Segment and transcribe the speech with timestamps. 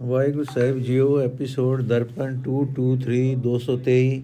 [0.00, 4.20] ਵਾਹਿਗੁਰੂ ਸਾਹਿਬ ਜੀਓ episode Darpan 223 223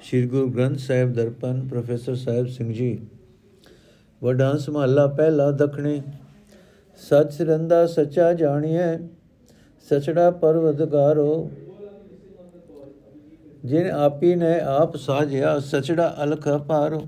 [0.00, 2.98] Shri Guru Granth Sahib Darpan, professor Sahib Singh ji.
[4.22, 6.02] Vadhans ਮਹੱਲਾ ਪਹਿਲਾ ਦਖਣੇ,
[7.00, 8.96] ਸਚ ਸਿਰੰਦਾ ਸੱਚਾ ਜਾਣੀਐ,
[9.90, 11.50] ਸਚੜਾ ਪਰਵਦਗਾਰੋ।
[13.64, 17.06] ਜਿਨ ਆਪੀ ਨੇ ਆਪ ਸਾਜਿਆ, ਸਚੜਾ ਅਲਖ ਪਾਰੋ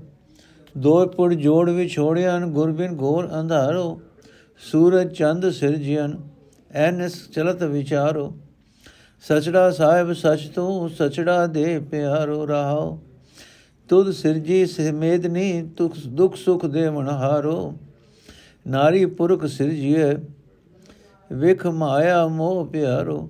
[0.77, 4.01] ਦੋ ਪੁਰ ਜੋੜ ਵਿਛੋੜਿਆਨ, ਗੁਰਬਿਨ ਘੋਰ ਅੰਧਾਰੋ।
[4.71, 6.17] ਸੂਰਜ ਚੰਦ ਸਿਰਜਿਆਨ
[6.71, 8.37] ਐਨਸ ਚਲਤ ਵਿਚਾਰੋ।
[9.21, 12.99] ਸਚੜਾ ਸਾਹਿਬ ਸਚ ਤੂੰ, ਸਚੜਾ ਦੇ ਪਿਆਰੋ ਰਹਾਓ।
[13.89, 17.73] ਤੁਧ ਸਿਰਜੀ ਸਮੇਦਨੀ ਤੁਖ ਦੁਖ ਸੁਖ ਦੇ ਮਨਹਾਰੋ।
[18.67, 20.13] ਨਾਰੀ ਪੁਰਖ ਸਿਰਜੀਏ
[21.33, 23.29] ਵਿਖ ਮਾਇਆ ਮੋਹ ਪਿਆਰੋ।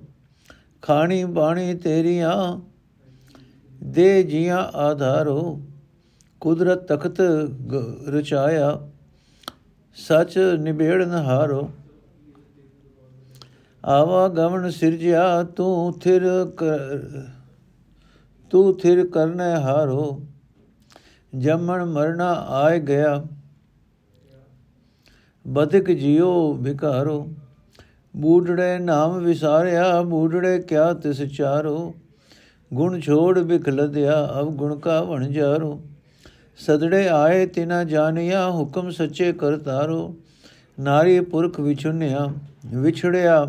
[0.82, 2.60] ਖਾਣੀ ਬਾਣੀ ਤੇਰੀਆਂ,
[3.84, 5.60] ਦੇ ਜੀਆਂ ਆਧਾਰੋ।
[6.40, 7.20] ਕੁਦਰਤ ਤਖਤ
[8.08, 8.90] ਰਚਾਇਆ,
[9.94, 11.70] ਸਚ ਨਿਬੇੜਨ ਹਾਰੋ।
[13.88, 16.22] ਆਵਾ ਗਮਨ ਸਿਰਜਿਆ, ਤੂੰ ਥਿਰ
[18.50, 20.20] ਤੂੰ ਥਿਰ ਕਰਨੇ ਹਾਰੋ।
[21.38, 23.22] ਜਮਨ ਮਰਨਾ ਆਏ ਗਿਆ,
[25.46, 27.28] ਬਦਕ ਜਿਉ ਵਿਕਾਰੋ।
[28.14, 31.94] ਬੂਢੜੇ ਨਾਮ ਵਿਸਾਰਿਆ ਬੂਢੜੇ ਕਿਆ ਤਿਸ ਚਾਰੋ।
[32.70, 35.80] ਗੁਣ ਛੋੜ ਬਿਖ ਲਦਿਆ ਅਬ ਗੁਣ ਕਾ ਵਣ ਜਾਰੋ।
[36.58, 40.14] ਸਦੜੇ ਆਏ ਤਿਨਾ ਜਾਣਿਆ, ਹੁਕਮ ਸੱਚੇ ਕਰਤਾਰੋ
[40.80, 42.26] ਨਾਰੀ ਪੁਰਖ ਵਿਛੁਨਿਆ,
[42.74, 43.44] ਵਿਛੜਿਆ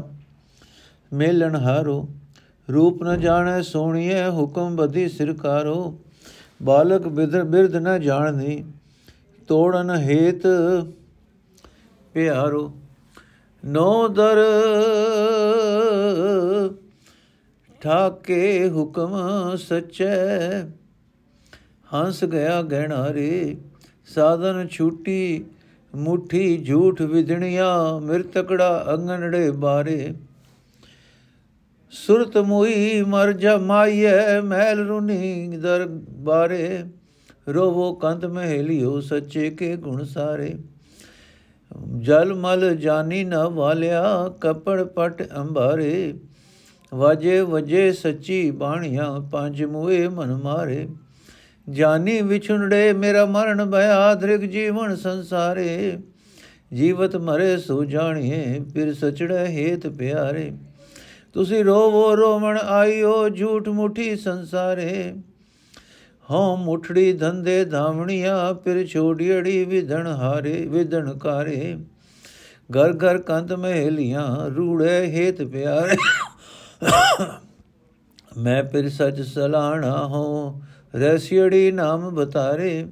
[1.14, 2.08] ਮੇਲਣ ਹਾਰੋ,
[2.74, 6.00] ਰੂਪ ਨ ਜਾਣੈ ਸੋਣੀਏ ਹੁਕਮ ਬਧੀ ਸਿਰਕਾਰੋ
[6.64, 8.64] ਬਾਲਕ ਬਿਰਧ ਨ ਜਾਣਨੀ
[9.48, 10.44] ਤੋੜਨ ਹੇਤ
[12.14, 12.72] ਪਿਆਰੋ।
[13.66, 14.38] ਨੋ ਦਰ
[17.82, 19.16] ਠਾਕੇ ਹੁਕਮ
[19.56, 20.62] ਸਚੈ,
[21.94, 23.58] ਹੰਸ ਗਿਆ ਗਹਿਣਾਰੇ।
[24.14, 25.46] ਸਾਧਨ ਛੂਟੀ
[25.96, 30.14] ਮੁਠੀ ਝੂਠ ਵਿਦਣਿਆ ਮਿਰਤਕੜਾ ਅੰਗਨੜੇ ਬਾਰੇ।
[31.92, 36.84] ਸੁਰਤ ਮੋਈ ਮਰ ਜਮਾਈਐ ਮੈਲ ਰੁਨੀ ਦਰ ਬਾਰੇ।
[37.50, 40.55] ਰੋਵੋ ਕੰਤ ਮਹਿਲਿਓ ਸੱਚੇ ਕੇ ਗੁਣ ਸਾਰੇ।
[41.98, 46.14] ਜਲ ਮਲ ਜਾਨੀ ਨ ਵਾਲਿਆ ਕਪੜ ਪਟ ਅੰਬਾਰੇ।
[46.94, 50.88] ਵਾਜੇ ਵਜੇ ਸੱਚੀ ਬਾਣੀਆਂ ਪੰਜ ਮੂਏ ਮਨ ਮਾਰੇ।
[51.70, 55.98] ਜਾਨੀ ਵਿਛੁੰਡੇ ਮੇਰਾ ਮਰਨ ਭਇਆ ਧ੍ਰਿਗ ਜੀਵਨ ਸੰਸਾਰੇ।
[56.73, 60.52] ਜੀਵਤ ਮਰੇ ਸੋ ਜਾਣੀਏ ਫਿਰ ਸਚੜੇ ਹੇਤ ਪਿਆਰੇ।
[61.34, 65.14] ਤੁਸੀਂ ਰੋਵੋ ਰੋਵਣ, ਆਇਓ ਝੂਠ ਮੁਠੀ ਸੰਸਾਰੇ।
[66.32, 71.78] ਹਉ ਮੁਠੜੀ ਧੰਦੇ ਧਾਵਣੀਆਂ, ਫਿਰ ਛੋੜੀੜੀ ਵਿਧਣ ਹਾਰੇ, ਵਿਧਣ ਕਾਰੇ।
[72.70, 75.98] ਘਰ ਘਰ ਕੰਤ ਮਹਿਲੀਆਂ, ਰੂੜੇ ਹੇਤ ਪਿਆਰੇ।
[78.38, 80.62] ਮੈਂ ਫਿਰ ਸਚ ਸਲਾਣਾ ਹੋ
[80.95, 82.88] ਰਸਿੜੀ ਨਾਮ ਬਤਾਰੇ।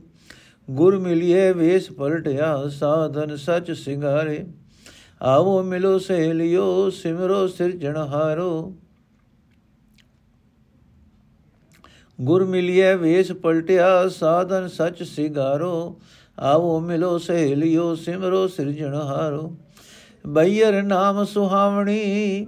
[0.71, 4.45] ਗੁਰ ਮਿਲਿਏ ਵੇਸ ਪਲਟਿਆ, ਸਾਧਨ ਸਚ ਸਿੰਗਾਰੇ।
[5.21, 8.73] ਆਵੋ ਮਿਲੋ ਸਹੇਲਿਓ, ਸਿਮਰੋ ਸਿਰਜਣਹਾਰੋ
[12.19, 15.99] ਗੁਰ ਮਿਲਿਏ ਵੇਸ ਪਲਟਿਆ, ਸਾਧਨ ਸਚ ਸਿਗਾਰੋ।
[16.37, 19.55] ਆਵੋ ਮਿਲੋ ਸਹੇਲਿਓ, ਸਿਮਰੋ ਸਿਰਜਣਹਾਰੋ
[20.27, 22.47] ਬਈਰ ਨਾਮ ਸੁਹਾਵਣੀ,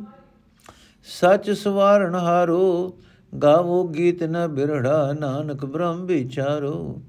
[1.08, 2.98] ਸਚ ਸਵਾਰਣਹਾਰੋ
[3.34, 7.02] ਗਾਵੋ ਗੀਤ ਨ ਬਿਰੜਾ, ਨਾਨਕ ਬ੍ਰਹਮ ਵਿਚਾਰੋ।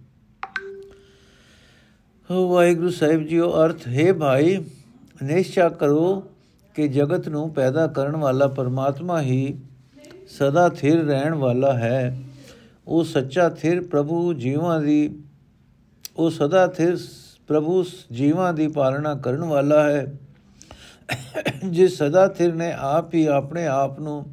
[2.31, 4.59] ਵਾਹਿਗੁਰੂ ਸਾਹਿਬ ਜੀਓ, ਅਰਥ, ਹੈ ਭਾਈ
[5.23, 6.31] ਨਿਸ਼ਚਾ ਕਰੋ
[6.75, 9.59] ਕਿ ਜਗਤ ਨੂੰ ਪੈਦਾ ਕਰਨ ਵਾਲਾ ਪਰਮਾਤਮਾ ਹੀ
[10.29, 12.19] ਸਦਾ ਥਿਰ ਰਹਿਣ ਵਾਲਾ ਹੈ।
[12.87, 15.19] ਉਹ ਸੱਚਾ ਥਿਰ ਪ੍ਰਭੂ ਜੀਵਾਂ ਦੀ,
[16.17, 16.97] ਉਹ ਸਦਾ ਥਿਰ
[17.49, 20.13] ਪ੍ਰਭੂ ਜੀਵਾਂ ਦੀ ਪਾਲਣਾ ਕਰਨ ਵਾਲਾ ਹੈ।
[21.69, 24.25] ਜਿਸ ਸਦਾ ਥਿਰ ਨੇ ਆਪ ਹੀ ਆਪਣੇ ਆਪ ਨੂੰ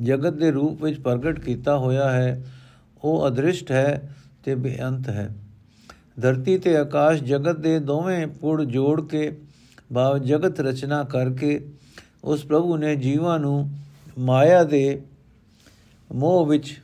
[0.00, 2.44] ਜਗਤ ਦੇ ਰੂਪ ਵਿੱਚ ਪ੍ਰਗਟ ਕੀਤਾ ਹੋਇਆ ਹੈ,
[3.04, 5.28] ਉਹ ਅਦ੍ਰਿਸ਼ਟ ਹੈ ਤੇ ਬੇਅੰਤ ਹੈ।
[6.20, 9.40] ਧਰਤੀ ਤੇ ਆਕਾਸ਼ ਜਗਤ ਦੇ ਦੋਵੇਂ ਪੁੜ ਜੋੜ ਕੇ
[9.94, 11.72] ਭਾਵ ਜਗਤ ਰਚਨਾ ਕਰਕੇ
[12.24, 13.70] ਉਸ ਪ੍ਰਭੂ ਨੇ ਜੀਵਾਂ ਨੂੰ
[14.18, 15.02] ਮਾਇਆ ਦੇ
[16.14, 16.82] ਮੋਹ ਵਿੱਚ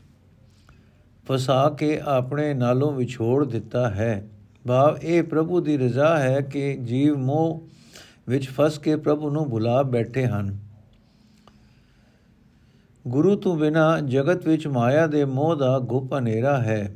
[1.29, 4.29] ਫਸਾ ਕੇ ਆਪਣੇ ਨਾਲੋਂ ਵਿਛੋੜ ਦਿੱਤਾ ਹੈ।
[4.69, 7.69] ਭਾਵ ਇਹ ਪ੍ਰਭੂ ਦੀ ਰਜ਼ਾ ਹੈ ਕਿ ਜੀਵ ਮੋਹ
[8.29, 10.59] ਵਿੱਚ ਫਸ ਕੇ ਪ੍ਰਭੂ ਨੂੰ ਭੁਲਾ ਬੈਠੇ ਹਨ।
[13.09, 16.96] ਗੁਰੂ ਤੋਂ ਬਿਨਾ ਜਗਤ ਵਿੱਚ ਮਾਇਆ ਦੇ ਮੋਹ ਦਾ ਗੁਪ ਹਨੇਰਾ ਹੈ।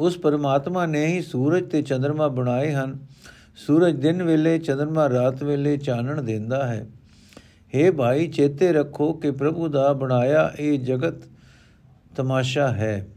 [0.00, 2.98] ਉਸ ਪਰਮਾਤਮਾ ਨੇ ਹੀ ਸੂਰਜ ਤੇ ਚੰ드ਰਮਾ ਬਣਾਏ ਹਨ।
[3.56, 6.86] ਸੂਰਜ ਦਿਨ ਵੇਲੇ ਚੰ드ਰਮਾ ਰਾਤ ਵੇਲੇ ਚਾਨਣ ਦਿੰਦਾ ਹੈ।
[7.74, 11.14] हे ਭਾਈ, ਚੇਤੇ ਰੱਖੋ ਕਿ ਪ੍ਰਭੂ ਦਾ ਬਣਾਇਆ ਇਹ ਜਗਤ
[12.16, 13.08] ਤਮਾਸ਼ਾ ਹੈ।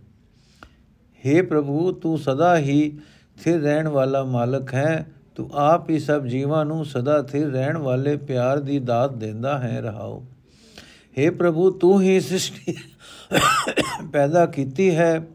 [1.25, 2.99] हे ਪ੍ਰਭੂ, ਤੂੰ ਸਦਾ ਹੀ
[3.39, 8.17] ਸਥਿਰ ਰਹਿਣ ਵਾਲਾ ਮਾਲਕ ਹੈ। ਤੂੰ ਆਪ ਹੀ ਸਭ ਜੀਵਾਂ ਨੂੰ ਸਦਾ ਸਥਿਰ ਰਹਿਣ ਵਾਲੇ
[8.17, 10.25] ਪਿਆਰ ਦੀ ਦਾਤ ਦਿੰਦਾ ਹੈ, ਰਹਾਓ।
[11.17, 12.75] हे ਪ੍ਰਭੂ, ਤੂੰ ਹੀ ਸ੍ਰਿਸ਼ਟੀ
[14.13, 15.27] ਪੈਦਾ ਕੀਤੀ ਹੈ।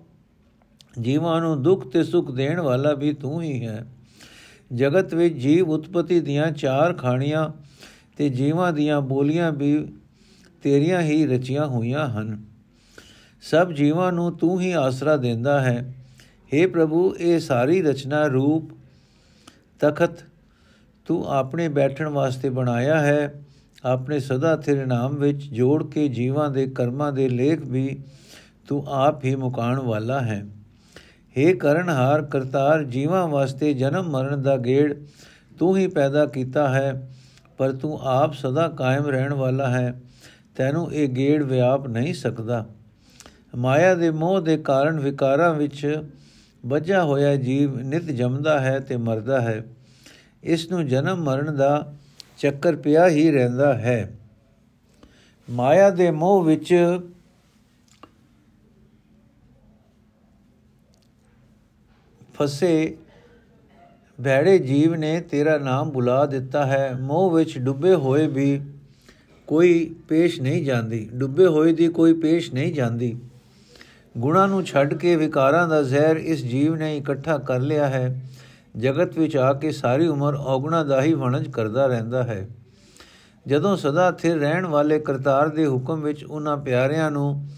[1.01, 3.87] ਜੀਵਾਂ ਨੂੰ ਦੁੱਖ ਤੇ ਸੁਖ ਦੇਣ ਵਾਲਾ ਵੀ ਤੂੰ ਹੀ ਹੈ।
[4.75, 7.51] ਜਗਤ ਵਿੱਚ ਜੀਵ ਉਤਪਤੀ ਦੀਆਂ ਚਾਰ ਖਾਣੀਆਂ
[8.17, 9.87] ਤੇ ਜੀਵਾਂ ਦੀਆਂ ਬੋਲੀਆਂ ਵੀ
[10.63, 12.45] ਤੇਰੀਆਂ ਹੀ ਰਚੀਆਂ ਹੋਈਆਂ ਹਨ।
[13.41, 15.95] ਸਭ ਜੀਵਾਂ ਨੂੰ ਤੂੰ ਹੀ ਆਸਰਾ ਦਿੰਦਾ ਹੈ।
[16.45, 18.71] हे ਪ੍ਰਭੂ, ਇਹ ਸਾਰੀ ਰਚਨਾ ਰੂਪ
[19.81, 20.11] ਤਖਤ
[21.07, 23.45] ਤੂੰ ਆਪਣੇ ਬੈਠਣ ਵਾਸਤੇ ਬਣਾਇਆ ਹੈ।
[23.85, 28.03] ਆਪਣੇ ਸਦਾ ਤੇਰੇ ਨਾਮ ਵਿੱਚ ਜੋੜ ਕੇ ਜੀਵਾਂ ਦੇ ਕਰਮਾਂ ਦੇ ਲੇਖ ਵੀ
[28.69, 30.47] ਤੂੰ ਆਪ ਹੀ ਮੁਕਾਣ ਵਾਲਾ ਹੈ।
[31.39, 34.95] हे ਕਰਨਹਾਰ ਕਰਤਾਰ, ਜੀਵਾਂ ਵਾਸਤੇ ਜਨਮ ਮਰਨ ਦਾ ਗੇੜ
[35.59, 37.11] ਤੂੰ ਹੀ ਪੈਦਾ ਕੀਤਾ ਹੈ,
[37.59, 40.01] ਪਰ ਤੂੰ ਆਪ ਸਦਾ ਕਾਇਮ ਰਹਿਣ ਵਾਲਾ ਹੈ,
[40.57, 42.67] ਤੈਨੂੰ ਇਹ ਗੇੜ ਵਿਆਪ ਨਹੀਂ ਸਕਦਾ।
[43.57, 46.03] ਮਾਇਆ ਦੇ ਮੋਹ ਦੇ ਕਾਰਨ ਵਿਕਾਰਾਂ ਵਿੱਚ
[46.67, 49.65] ਵੱਜਾ ਹੋਇਆ ਜੀਵ ਨਿਤ ਜੰਮਦਾ ਹੈ ਤੇ ਮਰਦਾ ਹੈ।
[50.43, 51.93] ਇਸ ਨੂੰ ਜਨਮ ਮਰਨ ਦਾ
[52.39, 54.13] ਚੱਕਰ ਪਿਆ ਹੀ ਰਹਿੰਦਾ ਹੈ।
[55.51, 56.99] ਮਾਇਆ ਦੇ ਮੋਹ ਵਿੱਚ
[62.39, 62.97] ਫਸੇ।
[64.25, 68.61] ਭੈੜੇ ਜੀਵ ਨੇ ਤੇਰਾ ਨਾਮ ਬੁਲਾ ਦਿੱਤਾ ਹੈ। ਮੋਹ ਵਿੱਚ ਡੁੱਬੇ ਹੋਏ ਵੀ
[69.47, 73.19] ਕੋਈ ਪੇਸ਼ ਨਹੀਂ ਜਾਂਦੀ। ਡੁੱਬੇ ਹੋਏ ਦੀ ਕੋਈ ਪੇਸ਼ ਨਹੀਂ ਜਾਂਦੀ।
[74.19, 78.23] ਗੁਣਾ ਨੂੰ ਛੱਡ ਕੇ ਵਿਕਾਰਾਂ ਦਾ ਜ਼ਹਿਰ ਇਸ ਜੀਵ ਨੇ ਇਕੱਠਾ ਕਰ ਲਿਆ ਹੈ।
[78.77, 82.49] ਜਗਤ ਵਿੱਚ ਆ ਕੇ ਸਾਰੀ ਉਮਰ ਔਗਣਾ ਦਾ ਹੀ ਵਣਜ ਕਰਦਾ ਰਹਿੰਦਾ ਹੈ।
[83.47, 87.49] ਜਦੋਂ ਸਦਾ ਥਿਰ ਰਹਿਣ ਵਾਲੇ ਕਰਤਾਰ ਦੇ ਹੁਕਮ ਵਿੱਚ ਉਹਨਾਂ ਪਿਆਰਿਆਂ ਨੂੰ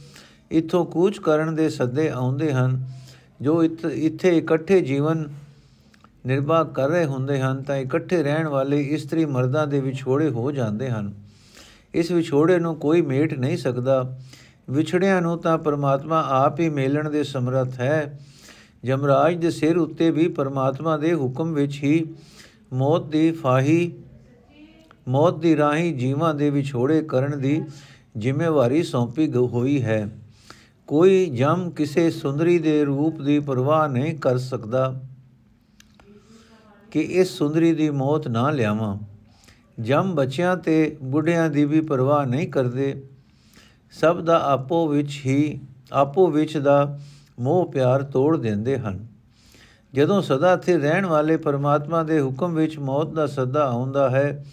[0.52, 2.99] ਇਥੋਂ ਕੂਚ ਕਰਨ ਦੇ ਸੱਦੇ ਆਉਂਦੇ ਹਨ
[3.40, 5.28] ਜੋ ਇੱਥੇ ਇਕੱਠੇ ਜੀਵਨ
[6.26, 10.90] ਨਿਰਵਾਹ ਕਰ ਰਹੇ ਹੁੰਦੇ ਹਨ, ਤਾਂ ਇਕੱਠੇ ਰਹਿਣ ਵਾਲੇ ਇਸਤਰੀ ਮਰਦਾਂ ਦੇ ਵਿਛੋੜੇ ਹੋ ਜਾਂਦੇ
[10.90, 11.12] ਹਨ।
[11.94, 14.18] ਇਸ ਵਿਛੋੜੇ ਨੂੰ ਕੋਈ ਮੇਟ ਨਹੀਂ ਸਕਦਾ।
[14.70, 18.20] ਵਿਛੜਿਆਂ ਨੂੰ ਤਾਂ ਪਰਮਾਤਮਾ ਆਪ ਹੀ ਮੇਲਣ ਦੇ ਸਮਰੱਥ ਹੈ।
[18.84, 22.04] ਜਮਰਾਜ ਦੇ ਸਿਰ ਉੱਤੇ ਵੀ ਪਰਮਾਤਮਾ ਦੇ ਹੁਕਮ ਵਿੱਚ ਹੀ
[22.72, 23.92] ਮੌਤ ਦੀ ਫਾਹੀ,
[25.08, 27.62] ਮੌਤ ਦੀ ਰਾਹੀ ਜੀਵਾਂ ਦੇ ਵਿਛੋੜੇ ਕਰਨ ਦੀ
[28.18, 30.08] ਜ਼ਿੰਮੇਵਾਰੀ ਸੌਂਪੀ ਹੋਈ ਹੈ।
[30.90, 35.00] ਕੋਈ ਜਮ ਕਿਸੇ ਸੁੰਦਰੀ ਦੇ ਰੂਪ ਦੀ ਪਰਵਾਹ ਨਹੀਂ ਕਰ ਸਕਦਾ
[36.90, 38.98] ਕਿ ਇਸ ਸੁੰਦਰੀ ਦੀ ਮੌਤ ਨਾ ਲਿਆਵਾਂ।
[39.80, 43.08] ਜਮ ਬੱਚਿਆਂ ਤੇ ਬੁੱਢਿਆਂ ਦੀ ਵੀ ਪਰਵਾਹ ਨਹੀਂ ਕਰਦੇ।
[43.90, 45.60] ਸਭ ਦਾ ਆਪੋ ਵਿੱਚ ਹੀ,
[45.92, 46.98] ਆਪੋ ਵਿੱਚ ਦਾ
[47.40, 49.06] ਮੋਹ ਪਿਆਰ ਤੋੜ ਦਿੰਦੇ ਹਨ।
[49.94, 54.46] ਜਦੋਂ ਸਦਾ ਇੱਥੇ ਰਹਿਣ ਵਾਲੇ ਪਰਮਾਤਮਾ ਦੇ ਹੁਕਮ ਵਿੱਚ ਮੌਤ ਦਾ ਸੱਦਾ ਆਉਂਦਾ ਹੈ,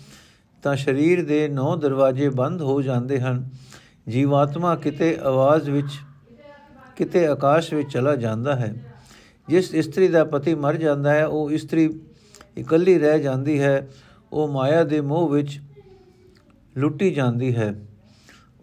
[0.63, 3.49] ਤਾਂ ਸਰੀਰ ਦੇ ਨੌ ਦਰਵਾਜ਼ੇ ਬੰਦ ਹੋ ਜਾਂਦੇ ਹਨ।
[4.09, 5.87] ਜੀਵਾਤਮਾ ਕਿਤੇ ਆਵਾਜ਼ ਵਿੱਚ
[6.97, 8.95] ਕਿਤੇ ਆਕਾਸ਼ ਵਿੱਚ ਚਲਾ ਜਾਂਦਾ ਹੈ।
[9.47, 11.99] ਜਿਸ ਇਸਤਰੀ ਦਾ ਪਤੀ ਮਰ ਜਾਂਦਾ ਹੈ, ਉਹ ਇਸਤਰੀ
[12.57, 13.87] ਇਕੱਲੀ ਰਹਿ ਜਾਂਦੀ ਹੈ।
[14.33, 15.61] ਉਹ ਮਾਇਆ ਦੇ ਮੋਹ ਵਿੱਚ
[16.77, 17.85] ਲੁੱਟੀ ਜਾਂਦੀ ਹੈ।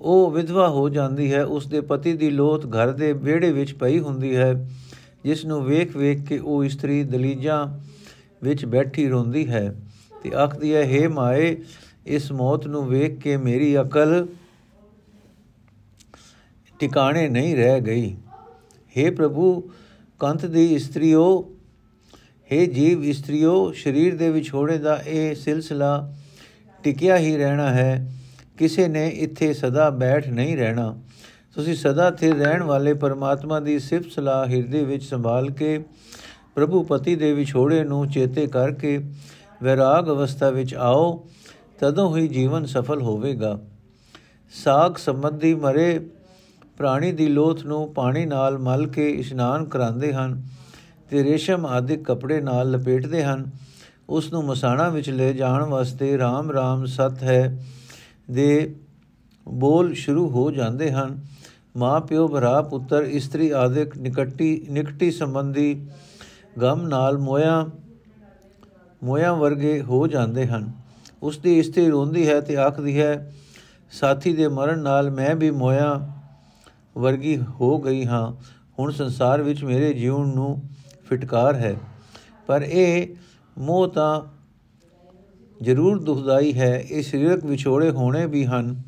[0.01, 3.99] ਉਹ ਵਿਧਵਾ ਹੋ ਜਾਂਦੀ ਹੈ। ਉਸ ਦੇ ਪਤੀ ਦੀ ਲੋਥ ਘਰ ਦੇ ਵਿਹੜੇ ਵਿੱਚ ਪਈ
[3.99, 4.71] ਹੁੰਦੀ ਹੈ,
[5.25, 7.81] ਜਿਸ ਨੂੰ ਵੇਖ-ਵੇਖ ਕੇ ਉਹ ਇਸਤਰੀ ਦਲੀਜਾਂ
[8.43, 9.81] ਵਿੱਚ ਬੈਠੀ ਰੋਂਦੀ ਹੈ
[10.23, 11.57] ਤੇ ਆਖਦੀ ਹੈ हे ਮਾਏ,
[12.07, 14.27] ਇਸ ਮੌਤ ਨੂੰ ਵੇਖ ਕੇ ਮੇਰੀ ਅਕਲ
[16.79, 18.17] ਟਿਕਾਣੇ ਨਹੀਂ ਰਹਿ ਗਈ।
[18.99, 19.70] हे ਪ੍ਰਭੂ,
[20.19, 21.50] ਕੰਤ ਦੀ ਇਸਤਰੀਓ
[22.52, 26.14] हे ਜੀਵ ਇਸਤਰੀਓ, ਸਰੀਰ ਦੇ ਵਿਛੋੜੇ ਦਾ ਇਹ ਸਿਲਸਿਲਾ
[26.82, 28.12] ਟਿਕਿਆ ਹੀ ਰਹਿਣਾ ਹੈ।
[28.58, 31.00] ਕਿਸੇ ਨੇ ਇੱਥੇ ਸਦਾ ਬੈਠ ਨਹੀਂ ਰਹਿਣਾ।
[31.55, 35.85] ਤੁਸੀਂ ਸਦਾ ਤੇ ਰਹਿਣ ਵਾਲੇ ਪਰਮਾਤਮਾ ਦੀ ਸਿਫਤ ਸਲਾਹ ਹਿਰਦੇ ਵਿੱਚ ਸੰਭਾਲ ਕੇ,
[36.55, 38.99] ਪ੍ਰਭੂ ਪਤੀ ਦੇ ਵਿਛੋੜੇ ਨੂੰ ਚੇਤੇ ਕਰਕੇ
[39.62, 41.26] ਵਿਰਾਗ ਅਵਸਥਾ ਵਿੱਚ ਆਓ,
[41.79, 43.61] ਤਦੋਂ ਹੀ ਜੀਵਨ ਸਫਲ ਹੋਵੇਗਾ।
[44.64, 46.00] ਸਾਖ ਸੰਬੰਧੀ ਮਰੇ
[46.79, 50.43] ਪ੍ਰਾਣੀ ਦੀ ਲੋਥ ਨੂੰ ਪਾਣੀ ਨਾਲ ਮਲ ਕੇ ਇਸ਼ਨਾਨ ਕਰਾਉਂਦੇ ਹਨ
[51.11, 53.44] ਤੇ ਰੇਸ਼ਮ ਆਦਿ ਕੱਪੜੇ ਨਾਲ ਲਪੇਟਦੇ ਹਨ।
[54.09, 57.65] ਉਸ ਨੂੰ ਮਸਾਣਾ ਵਿੱਚ ਲੈ ਜਾਣ ਵਾਸਤੇ RAM RAM ਸਤ ਹੈ
[58.31, 58.75] ਦੇ
[59.47, 61.19] ਬੋਲ ਸ਼ੁਰੂ ਹੋ ਜਾਂਦੇ ਹਨ।
[61.77, 65.87] ਮਾਂ ਪਿਓ ਭਰਾ ਪੁੱਤਰ ਇਸਤਰੀ ਆਦਿਕ ਨਿਕਟੀ ਨਿਕਟੀ ਸੰਬੰਧੀ
[66.63, 67.67] ਗਮ ਨਾਲ ਮੋਇਆ
[69.05, 70.70] ਮੋਇਆ ਵਰਗੇ ਹੋ ਜਾਂਦੇ ਹਨ।
[71.22, 73.32] ਉਸ ਦੀ ਇਸਤਰੀ ਰੋਂਦੀ ਹੈ ਤੇ ਆਖਦੀ ਹੈ,
[73.91, 76.10] ਸਾਥੀ ਦੇ ਮਰਨ ਨਾਲ ਮੈਂ ਵੀ ਮੋਇਆ
[76.96, 78.44] ਵਰਗੀ ਹੋ ਗਈ ਹਾਂ।
[78.79, 80.63] ਹੁਣ ਸੰਸਾਰ ਵਿੱਚ ਮੇਰੇ ਜੀਵਨ ਨੂੰ
[81.10, 81.77] ਫਟਕਾਰ ਹੈ।
[82.46, 83.17] ਪਰ ਇਹ
[83.58, 84.22] ਮੋਹ ਤਾਂ
[85.63, 88.82] ਜ਼ਰੂਰ ਦੁਖਦਾਈ ਹੈ। ਇਹ ਸਰੀਰਕ ਵਿਛੋੜੇ ਹੋਣੇ ਵੀ ਹਨ,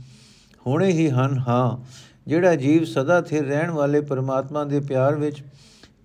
[0.67, 1.85] ਹੋਣੇ ਹੀ ਹਨ, ਹਾਂ।
[2.27, 5.45] ਜਿਹੜਾ ਜੀਵ ਸਦਾ ਸਥਿਰ ਰਹਿਣ ਵਾਲੇ ਪਰਮਾਤਮਾ ਦੇ ਪਿਆਰ ਵਿੱਚ,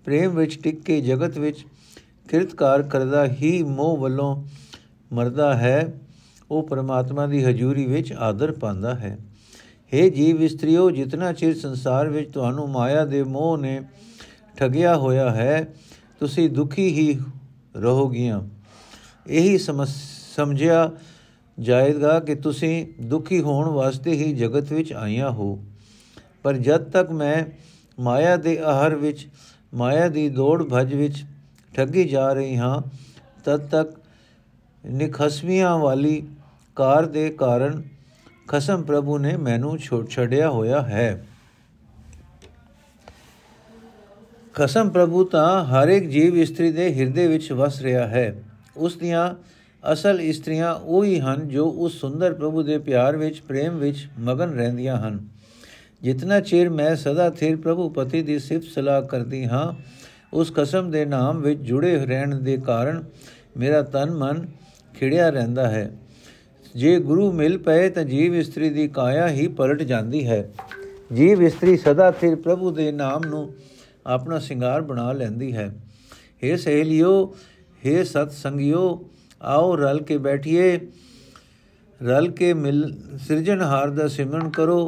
[0.04, 1.66] ਪ੍ਰੇਮ ਵਿੱਚ ਟਿਕ ਕੇ ਜਗਤ ਵਿੱਚ
[2.28, 4.44] ਕਿਰਤਕਾਰ ਕਰਦਾ ਹੀ ਮੋਹ ਵੱਲੋਂ
[5.12, 6.00] ਮਰਦਾ ਹੈ,
[6.50, 9.18] ਉਹ ਪਰਮਾਤਮਾ ਦੀ ਹਜ਼ੂਰੀ ਵਿੱਚ ਆਦਰ ਪਾਉਂਦਾ ਹੈ।
[9.94, 13.80] हे ਜੀਵ ਇਸਤਰੀਓ, ਜਿਤਨਾ ਚਿਰ ਸੰਸਾਰ ਵਿੱਚ ਤੁਹਾਨੂੰ ਮਾਇਆ ਦੇ ਮੋਹ ਨੇ
[14.56, 15.74] ਠਗਿਆ ਹੋਇਆ ਹੈ,
[16.20, 17.18] ਤੁਸੀਂ ਦੁਖੀ ਹੀ
[17.76, 18.40] ਰਹੋਗੀਆਂ।
[19.26, 20.90] ਇਹੀ ਸਮਝਿਆ
[21.58, 25.58] ਜਾਏਗਾ ਕਿ ਤੁਸੀਂ ਦੁਖੀ ਹੋਣ ਵਾਸਤੇ ਹੀ ਜਗਤ ਵਿੱਚ ਆਈਆਂ ਹੋ।
[26.42, 27.44] ਪਰ ਜਦ ਤੱਕ ਮੈਂ
[27.98, 29.28] ਮਾਇਆ ਦੇ ਆਹਰ ਵਿੱਚ,
[29.74, 31.24] ਮਾਇਆ ਦੀ ਦੌੜ ਭਜ ਵਿੱਚ
[31.72, 32.82] ਠੱਗੀ ਜਾ ਰਹੀ ਹਾਂ,
[33.44, 33.96] ਤਦ ਤੱਕ
[34.84, 36.22] ਨਿਖਸਵੀਆਂ ਵਾਲੀ
[36.76, 37.82] ਕਾਰ ਦੇ ਕਾਰਨ
[38.48, 41.26] ਖਸਮ ਪ੍ਰਭੂ ਨੇ ਮੈਨੂੰ ਛੋੜ ਛੜਿਆ ਹੋਇਆ ਹੈ।
[44.54, 48.42] ਖਸਮ ਪ੍ਰਭੂ ਤਾਂ ਹਰ ਇੱਕ ਜੀਵ ਇਸਤਰੀ ਦੇ ਹਿਰਦੇ ਵਿੱਚ ਵਸ ਰਿਹਾ ਹੈ।
[48.76, 49.34] ਉਸ ਦੀਆਂ
[49.92, 54.96] ਅਸਲ ਇਸਤਰੀਆਂ ਉਹੀ ਹਨ ਜੋ ਉਸ ਸੁੰਦਰ ਪ੍ਰਭੂ ਦੇ ਪਿਆਰ ਵਿੱਚ, ਪ੍ਰੇਮ ਵਿੱਚ ਮਗਨ ਰਹਿੰਦੀਆਂ
[54.96, 55.28] ਹਨ।
[56.02, 59.72] ਜਿਤਨਾ ਚਿਰ ਮੈਂ ਸਦਾ ਥਿਰ ਪ੍ਰਭੂ ਪਤੀ ਦੀ ਸਿਫਤ ਸਲਾਹ ਕਰਦੀ ਹਾਂ,
[60.32, 63.04] ਉਸ ਕਸਮ ਦੇ ਨਾਮ ਵਿੱਚ ਜੁੜੇ ਰਹਿਣ ਦੇ ਕਾਰਨ
[63.56, 64.46] ਮੇਰਾ ਤਨ ਮਨ
[64.94, 65.90] ਖਿੜਿਆ ਰਹਿੰਦਾ ਹੈ।
[66.75, 70.43] ਜੇ ਗੁਰੂ ਮਿਲ ਪਏ ਤਾਂ ਜੀਵ ਇਸਤਰੀ ਦੀ ਕਾਇਆ ਹੀ ਪਲਟ ਜਾਂਦੀ ਹੈ
[71.13, 73.49] ਜੀਵ ਇਸਤਰੀ ਸਦਾ ਥਿਰ ਪ੍ਰਭੂ ਦੇ ਨਾਮ ਨੂੰ
[74.05, 75.67] ਆਪਣਾ ਸ਼ਿੰਗਾਰ ਬਣਾ ਲੈਂਦੀ ਹੈ
[76.43, 77.11] हे ਸਹੇਲਿਓ
[77.83, 78.83] हे ਸਤ ਸੰਗਿਓ
[79.45, 80.79] ਆਓ ਰਲ ਕੇ ਬੈਠੀਏ
[82.01, 84.79] ਰਲ ਕੇ ਮਿਲ ਸਿਰਜਣਹਾਰ ਦਾ ਸਿਮਰਨ ਕਰੋ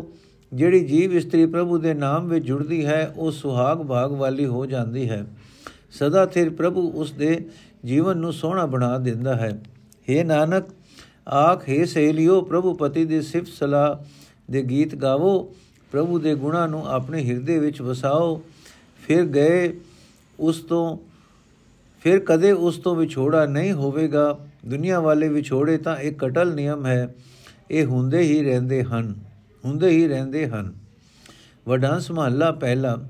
[0.52, 5.10] ਜਿਹੜੀ ਜੀਵ ਇਸਤਰੀ ਪ੍ਰਭੂ ਦੇ ਨਾਮ ਵਿੱਚ ਜੁੜਦੀ ਹੈ ਉਹ ਸੁਹਾਗ ਭਾਗ ਵਾਲੀ ਹੋ ਜਾਂਦੀ
[5.10, 5.26] ਹੈ
[5.92, 7.38] ਸਦਾ ਥਿਰ ਪ੍ਰਭੂ ਉਸ ਦੇ
[7.86, 9.50] ਜੀਵਨ ਨੂੰ ਸੋਹਣਾ ਬਣਾ ਦਿੰਦਾ ਹੈ
[10.08, 10.68] हे ਨਾਨਕ
[11.29, 13.97] ਆਖ हे ਸਹੇਲਿਓ, ਪ੍ਰਭੂ ਪਤੀ ਦੀ ਸਿਫਤ ਸਲਾਹ
[14.51, 15.55] ਦੇ ਗੀਤ ਗਾਵੋ,
[15.93, 18.43] ਪ੍ਰਭੂ ਦੇ ਗੁਣਾਂ ਨੂੰ ਆਪਣੇ ਹਿਰਦੇ ਵਿੱਚ ਵਸਾਓ।
[19.07, 19.81] ਫਿਰ ਗਏ
[20.41, 20.99] ਉਸ ਤੋਂ,
[22.01, 27.15] ਫਿਰ ਕਦੇ ਉਸ ਤੋਂ ਵਿਛੋੜਾ ਨਹੀਂ ਹੋਵੇਗਾ। ਦੁਨੀਆ ਵਾਲੇ ਵਿਛੋੜੇ ਤਾਂ ਇੱਕ ਕਟਲ ਨਿਯਮ ਹੈ,
[27.71, 29.15] ਇਹ ਹੁੰਦੇ ਹੀ ਰਹਿੰਦੇ ਹਨ,
[29.65, 30.75] ਹੁੰਦੇ ਹੀ ਰਹਿੰਦੇ ਹਨ।
[31.69, 33.05] ਵਡਾਂਸ ਮਹੱਲਾ ਪਹਿਲਾ,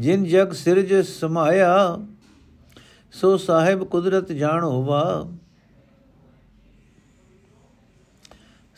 [0.00, 1.98] ਜਿਨ ਜਗ ਸਿਰਜ ਸਮਾਇਆ,
[3.12, 5.28] ਸੋ ਸਾਹਿਬ ਕੁਦਰਤ ਜਾਣੋ ਵਾ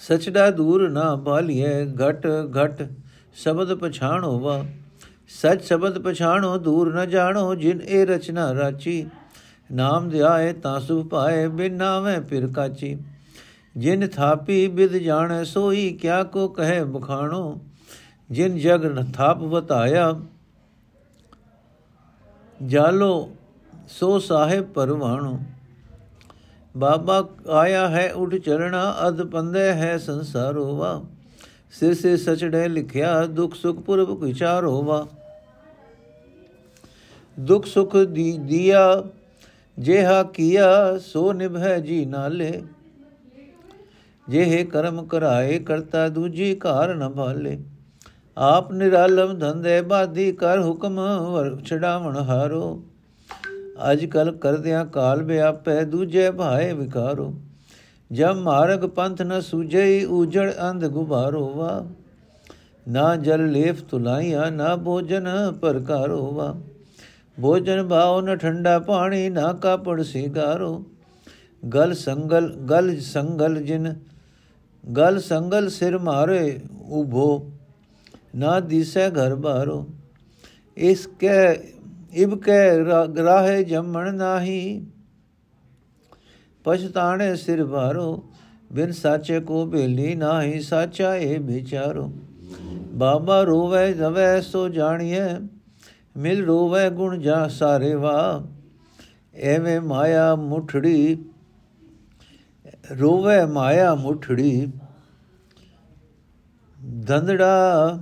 [0.08, 2.88] ਸਚੜਾ ਦੂਰ ਨਾ ਬਾਲੀਏ ਘਟ ਘਟ
[3.34, 4.64] ਸ਼ਬਦ ਪਛਾਣੋ ਵਾ।
[5.28, 9.06] ਸਚ ਸ਼ਬਦ ਪਛਾਣੋ, ਦੂਰ ਨ ਜਾਣੋ, ਜਿਨ ਇਹ ਰਚਨਾ ਰਾਚੀ।
[9.72, 12.96] ਨਾਮ ਧਿਆਏ ਤਾਂ ਸੁਭ ਪਾਏ, ਬਿਨ ਨਾਵੇਂ ਫਿਰ ਕਾਚੀ।
[13.76, 17.60] ਜਿਨ ਥਾਪੀ ਬਿਦ ਜਾਣੈ, ਸੋਈ ਕਿਆ ਕੋ ਕਹੇ ਬਖਾਣੋ।
[18.30, 20.14] ਜਿਨ ਜਗ ਨ ਥਾਪ ਬਤਾਇਆ
[22.66, 23.30] ਜਾਲੋ
[23.88, 25.38] ਸੋ ਸਾਹਿਬ ਪਰਵਾਣੋ।
[26.76, 31.02] ਬਾਬਾ ਆਇਆ ਹੈ, ਉਠ ਚਲਣਾ ਅਦ ਪੰਦੇ ਹੈ ਸੰਸਾਰ ਹੋਵਾ
[31.70, 35.06] ਸਿਰ ਸੇ ਸਚੜੇ ਲਿਖਿਆ, ਦੁਖ ਸੁਖ ਪੁਰਬ ਵਿਚਾਰ ਹੋਵਾ
[37.40, 39.04] ਦੁਖ ਸੁਖ ਦੀ ਦਿਆ,
[39.78, 42.62] ਜਿਹਾ ਕੀਆ, ਸੋ ਨਿਭੈ ਜੀ ਨਾਲੇ।
[44.28, 47.58] ਜਿਹੇ ਕਰਮ ਕਰਾਏ, ਕਰਤਾ ਦੂਜੀ ਘਰ ਨ ਭਾਲੇ।
[48.36, 51.00] ਆਪ ਨਿਰਾਲਮ ਧੰਦੇ ਬਾਦੀ ਕਰ ਹੁਕਮ,
[51.32, 52.84] ਵਰ ਛਡਾਵਣ ਹਾਰੋ।
[53.92, 57.34] ਅਜ ਕਲ ਕਰਦਿਆਂ ਕਾਲ ਵਿਆਪੈ ਦੂਜੇ ਭਾਏ ਵਿਕਾਰੋ
[58.12, 61.86] ਜਬ ਮਾਰਗ ਪੰਥ ਨ ਸੂਝਈ ਉਜੜ ਅੰਧ ਗੁਬਾਰੋ ਵਾ।
[62.88, 65.28] ਨਾ ਜਲ ਲੇਫ ਤੁਲਾਈਆ ਨਾ ਭੋਜਨ
[65.60, 66.54] ਪਰਕਾਰੋ ਵਾ।
[67.40, 70.84] ਭੋਜਨ ਭਾਉ ਨ ਠੰਡਾ ਪਾਣੀ, ਨਾ ਕਾਪੜ ਸਿਗਾਰੋ।
[71.62, 73.94] ਗਲ ਸੰਗਲ ਗਲ ਸੰਗਲ ਜਿਨ,
[74.96, 77.50] ਗਲ ਸੰਗਲ ਸਿਰ ਮਾਰੇ ਉਭੋ।
[78.36, 79.86] ਨਾ ਦਿਸੈ ਘਰ ਬਾਰੋ।
[80.76, 81.54] ਇਸ ਕੈ
[82.14, 82.78] ਇਬ ਕੈ
[83.24, 84.86] ਰਾਹੇ ਜੰਮਣ ਨਾਹੀ।
[86.64, 88.24] ਪਛਤਾਣੇ ਸਿਰ ਭਾਰੋ,
[88.72, 92.12] ਬਿਨ ਸਾਚੇ ਕੋ ਬੇਲੀ ਨਾਹੀ, ਸਾਚਾ ਏ ਵਿਚਾਰੋ।
[92.92, 95.24] ਬਾਬਾ ਰੋਵੇ ਜਵੇ ਸੋ ਜਾਣੀਏ
[96.16, 98.44] ਮਿਲ ਰੋਵੇ ਗੁਣ ਜਾ ਸਾਰੇ ਵਾ
[99.34, 101.24] ਐਵੇਂ ਮਾਇਆ ਮੁਠੜੀ,
[103.00, 104.72] ਰੋਵੇ ਮਾਇਆ ਮੁਠੜੀ।
[107.06, 107.98] ਦੰਦੜਾ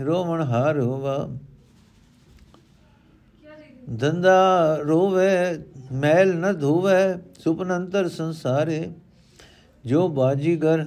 [0.00, 1.28] ਰੋਵਣ ਹਾਰ ਹੋਵਾ
[3.90, 8.90] ਦੰਦਾ ਰੋਵੇ, ਮੈਲ ਨ ਧੋਵੇ, ਸੁਪਨੰਤਰ ਸੰਸਾਰੇ,
[9.84, 10.86] ਜੋ ਬਾਜੀਗਰ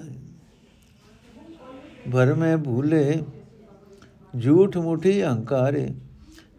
[2.14, 3.24] ਭਰ ਮੈਂ ਭੂਲੇ,
[4.44, 5.94] ਝੂਠ ਮੁਠੀ ਹੰਕਾਰੇ।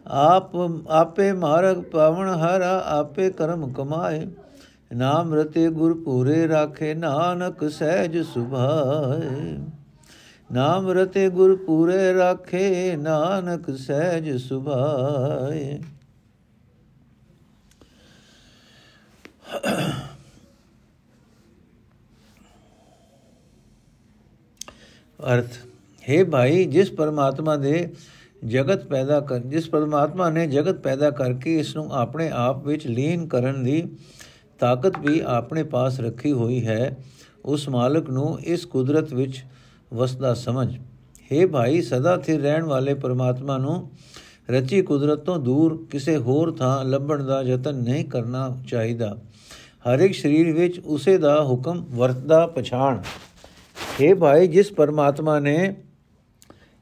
[0.07, 0.55] ਆਪ,
[0.89, 4.27] ਆਪੇ ਮਾਰਗ ਪਾਵਨ ਹਰਾ, ਆਪੇ ਕਰਮ ਕਮਾਏ।
[4.95, 9.57] ਨਾਮ ਰਤੇ ਗੁਰ ਪੂਰੇ ਰਾਖੇ, ਨਾਨਕ ਸਹਿਜ ਸੁਭਾਏ।
[10.51, 15.79] ਨਾਮ ਰਤੇ ਗੁਰ ਪੂਰੇ ਰਾਖੇ, ਨਾਨਕ ਸਹਿਜ ਸੁਭਾਏ।
[25.33, 25.47] ਅਰਥ,
[26.09, 27.95] ਹੈ ਭਾਈ, ਜਿਸ ਪਰਮਾਤਮਾ ਦੇ
[28.45, 33.27] ਜਗਤ ਪੈਦਾ ਕਰ, ਜਿਸ ਪਰਮਾਤਮਾ ਨੇ ਜਗਤ ਪੈਦਾ ਕਰਕੇ ਇਸ ਨੂੰ ਆਪਣੇ ਆਪ ਵਿੱਚ ਲੀਨ
[33.27, 33.87] ਕਰਨ ਦੀ
[34.59, 36.97] ਤਾਕਤ ਵੀ ਆਪਣੇ ਪਾਸ ਰੱਖੀ ਹੋਈ ਹੈ,
[37.45, 39.45] ਉਸ ਮਾਲਕ ਨੂੰ ਇਸ ਕੁਦਰਤ ਵਿੱਚ
[39.93, 40.77] ਵਸਦਾ ਸਮਝ।
[41.31, 43.91] हे ਭਾਈ, ਸਦਾ ਸਥਿਰ ਰਹਿਣ ਵਾਲੇ ਪਰਮਾਤਮਾ ਨੂੰ
[44.49, 49.17] ਰਚੀ ਕੁਦਰਤ ਤੋਂ ਦੂਰ ਕਿਸੇ ਹੋਰ ਥਾਂ ਲੱਭਣ ਦਾ ਯਤਨ ਨਹੀਂ ਕਰਨਾ ਚਾਹੀਦਾ।
[49.89, 53.01] ਹਰ ਇੱਕ ਸਰੀਰ ਵਿੱਚ ਉਸੇ ਦਾ ਹੁਕਮ ਵਰਤਦਾ, ਪਛਾਣ।
[54.01, 55.75] हे ਭਾਈ, ਜਿਸ ਪਰਮਾਤਮਾ ਨੇ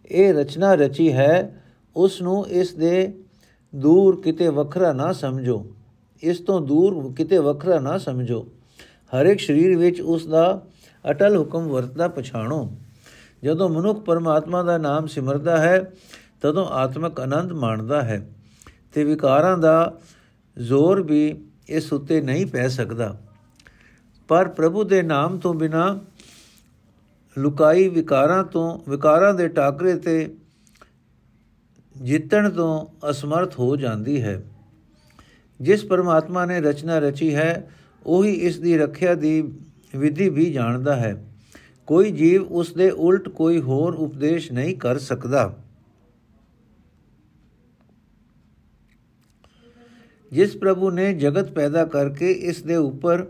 [0.06, 1.64] ਇਹ ਰਚਨਾ ਰਚੀ ਹੈ
[1.96, 3.24] ਉਸ ਨੂੰ ਇਸ ਦੇ
[3.76, 5.66] ਦੂਰ ਕਿਤੇ ਵੱਖਰਾ ਨਾ ਸਮਝੋ।
[6.24, 8.48] ਇਸ ਤੋਂ ਦੂਰ ਕਿਤੇ ਵੱਖਰਾ ਨਾ ਸਮਝੋ।
[9.16, 10.66] ਹਰ ਇੱਕ ਸਰੀਰ ਵਿੱਚ ਉਸ ਦਾ
[11.10, 12.72] ਅਟਲ ਹੁਕਮ ਵਰਤਦਾ, ਪਛਾਣੋ।
[13.44, 15.92] ਜਦੋਂ ਮਨੁੱਖ ਪਰਮਾਤਮਾ ਦਾ ਨਾਮ ਸਿਮਰਦਾ ਹੈ,
[16.42, 18.30] ਤਦੋਂ ਆਤਮਿਕ ਆਨੰਦ ਮਾਣਦਾ ਹੈ
[18.94, 20.00] ਤੇ ਵਿਕਾਰਾਂ ਦਾ
[20.58, 23.22] ਜ਼ੋਰ ਵੀ ਇਸ ਉੱਤੇ ਨਹੀਂ ਪੈ ਸਕਦਾ।
[24.28, 26.00] ਪਰ ਪ੍ਰਭੂ ਦੇ ਨਾਮ ਤੋਂ ਬਿਨਾ
[27.38, 30.36] ਲੁਕਾਈ ਵਿਕਾਰਾਂ ਤੋਂ, ਵਿਕਾਰਾਂ ਦੇ ਟਾਕਰੇ ਤੇ
[32.02, 34.44] ਜਿੱਤਣ ਤੋਂ ਅਸਮਰਥ ਹੋ ਜਾਂਦੀ ਹੈ।
[35.62, 37.72] ਜਿਸ ਪਰਮਾਤਮਾ ਨੇ ਰਚਨਾ ਰਚੀ ਹੈ,
[38.06, 39.54] ਉਹੀ ਇਸ ਦੀ ਰੱਖਿਆ ਦੀ
[39.96, 41.26] ਵਿਧੀ ਵੀ ਜਾਣਦਾ ਹੈ।
[41.88, 45.56] ਕੋਈ ਜੀਵ ਉਸ ਦੇ ਉਲਟ ਕੋਈ ਹੋਰ ਉਪਦੇਸ਼ ਨਹੀਂ ਕਰ ਸਕਦਾ।
[50.32, 53.26] ਜਿਸ ਪ੍ਰਭੂ ਨੇ ਜਗਤ ਪੈਦਾ ਕਰਕੇ ਇਸ ਦੇ ਉੱਪਰ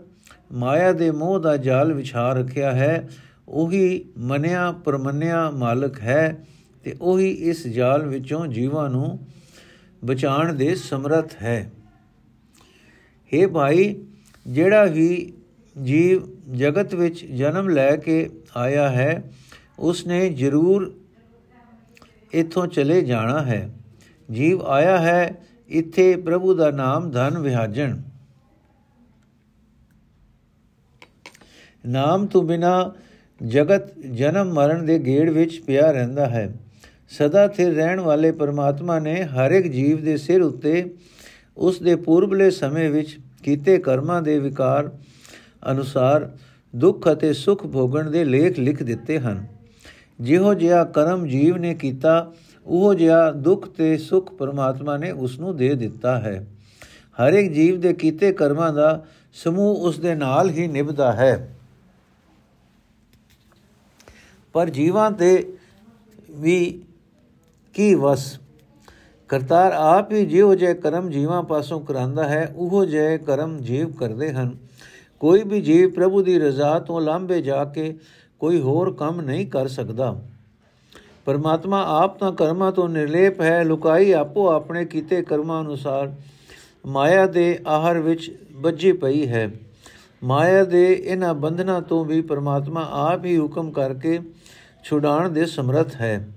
[0.52, 3.08] ਮਾਇਆ ਦੇ ਮੋਹ ਦਾ ਜਾਲ ਵਿਛਾ ਰੱਖਿਆ ਹੈ,
[3.48, 6.46] ਉਹੀ ਮੰਨਿਆ ਪਰਮੰਨਿਆ ਮਾਲਕ ਹੈ
[6.84, 9.18] ਤੇ ਉਹੀ ਇਸ ਜਾਲ ਵਿੱਚੋਂ ਜੀਵਾਂ ਨੂੰ
[10.04, 11.72] ਬਚਾਉਣ ਦੇ ਸਮਰੱਥ ਹੈ।
[13.32, 13.94] हे ਭਾਈ,
[14.46, 15.32] ਜਿਹੜਾ ਵੀ
[15.82, 19.30] ਜੀਵ ਜਗਤ ਵਿੱਚ ਜਨਮ ਲੈ ਕੇ ਆਇਆ ਹੈ,
[19.78, 20.92] ਉਸਨੇ ਜ਼ਰੂਰ
[22.32, 23.70] ਇਥੋਂ ਚਲੇ ਜਾਣਾ ਹੈ।
[24.30, 27.96] ਜੀਵ ਆਇਆ ਹੈ ਇੱਥੇ ਪ੍ਰਭੂ ਦਾ ਨਾਮ ਧਨ ਵਿਹਾਜਣ।
[31.86, 32.92] ਨਾਮ ਤੋਂ ਬਿਨਾ
[33.40, 36.52] ਜਗਤ ਜਨਮ ਮਰਨ ਦੇ ਗੇੜ ਵਿੱਚ ਪਿਆ ਰਹਿੰਦਾ ਹੈ।
[37.08, 40.94] ਸਦਾ ਸਥਿਰ ਰਹਿਣ ਵਾਲੇ ਪਰਮਾਤਮਾ ਨੇ ਹਰ ਇੱਕ ਜੀਵ ਦੇ ਸਿਰ ਉੱਤੇ
[41.56, 44.90] ਉਸ ਦੇ ਪੂਰਬਲੇ ਸਮੇਂ ਵਿੱਚ ਕੀਤੇ ਕਰਮਾਂ ਦੇ ਵਿਕਾਰ
[45.70, 46.30] ਅਨੁਸਾਰ
[46.76, 49.46] ਦੁੱਖ ਅਤੇ ਸੁਖ ਭੋਗਣ ਦੇ ਲੇਖ ਲਿਖ ਦਿੱਤੇ ਹਨ।
[50.20, 52.32] ਜਿਹੋ ਜਿਹਾ ਕਰਮ ਜੀਵ ਨੇ ਕੀਤਾ
[52.66, 56.46] ਉਹ ਜਿਹਾ ਦੁੱਖ ਤੇ ਸੁਖ ਪਰਮਾਤਮਾ ਨੇ ਉਸ ਨੂੰ ਦੇ ਦਿੱਤਾ ਹੈ।
[56.90, 61.56] ਹਰ ਇੱਕ ਜੀਵ ਦੇ ਕੀਤੇ ਕਰਮਾਂ ਦਾ ਸਮੂਹ ਉਸ ਦੇ ਨਾਲ ਹੀ ਨਿਭਦਾ ਹੈ।
[64.52, 65.56] ਪਰ ਜੀਵਾਂ ਤੇ
[66.30, 66.82] ਵੀ
[67.74, 68.40] ਕੀ ਵਸ?
[69.28, 74.32] ਕਰਤਾਰ ਆਪ ਹੀ ਜਿਹੋ ਜੇ ਕਰਮ ਜੀਵਾਂ ਪਾਸੋਂ ਕਰਾਂਦਾ ਹੈ, ਉਹੋ ਜੇ ਕਰਮ ਜੀਵ ਕਰਦੇ
[74.32, 74.56] ਹਨ।
[75.20, 77.98] ਕੋਈ ਵੀ ਜੀਵ ਪ੍ਰਭੂ ਦੀ ਰਜ਼ਾ ਤੋਂ ਲਾਂਬੇ ਜਾ ਕੇ
[78.38, 80.22] ਕੋਈ ਹੋਰ ਕੰਮ ਨਹੀਂ ਕਰ ਸਕਦਾ।
[81.24, 86.14] ਪਰਮਾਤਮਾ ਆਪ ਤਾਂ ਕਰਮਾਂ ਤੋਂ ਨਿਰਲੇਪ ਹੈ, ਲੁਕਾਈ ਆਪੋ ਆਪਣੇ ਕੀਤੇ ਕਰਮਾਂ ਅਨੁਸਾਰ।
[86.86, 89.50] ਮਾਇਆ ਦੇ ਆਹਰ ਵਿੱਚ ਵੱਜੀ ਪਈ ਹੈ।
[90.24, 94.20] ਮਾਇਆ ਦੇ ਇਹਨਾਂ ਬੰਧਨਾਂ ਤੋਂ ਵੀ ਪਰਮਾਤਮਾ ਆਪ ਹੀ ਹੁਕਮ ਕਰਕੇ
[94.84, 96.28] ਛੁਡਾਉਣ ਦੇ ਸਮਰੱਥ ਹੈ।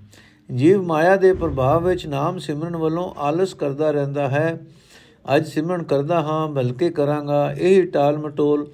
[0.54, 4.60] ਜੀਵ ਮਾਇਆ ਦੇ ਪ੍ਰਭਾਵ ਵਿੱਚ ਨਾਮ ਸਿਮਰਨ ਵੱਲੋਂ ਆਲਸ ਕਰਦਾ ਰਹਿੰਦਾ ਹੈ।
[5.36, 8.70] ਅੱਜ ਸਿਮਰਨ ਕਰਦਾ ਹਾਂ, ਬਲਕਿ ਕਰਾਂਗਾ, ਇਹ ਟਾਲ ਮਟੋਲ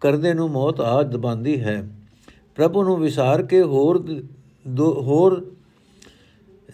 [0.00, 1.88] ਕਰਦੇ ਨੂੰ ਮੌਤ ਆ ਦਬਾਂਦੀ ਹੈ।
[2.54, 3.98] ਪ੍ਰਭੂ ਨੂੰ ਵਿਸਾਰ ਕੇ ਹੋਰ
[4.78, 5.52] ਹੋਰ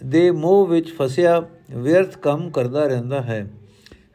[0.05, 3.51] ਦੇ ਮੋਹ ਵਿੱਚ ਫਸਿਆ, ਵਿਅਰਥ ਕੰਮ ਕਰਦਾ ਰਹਿੰਦਾ ਹੈ।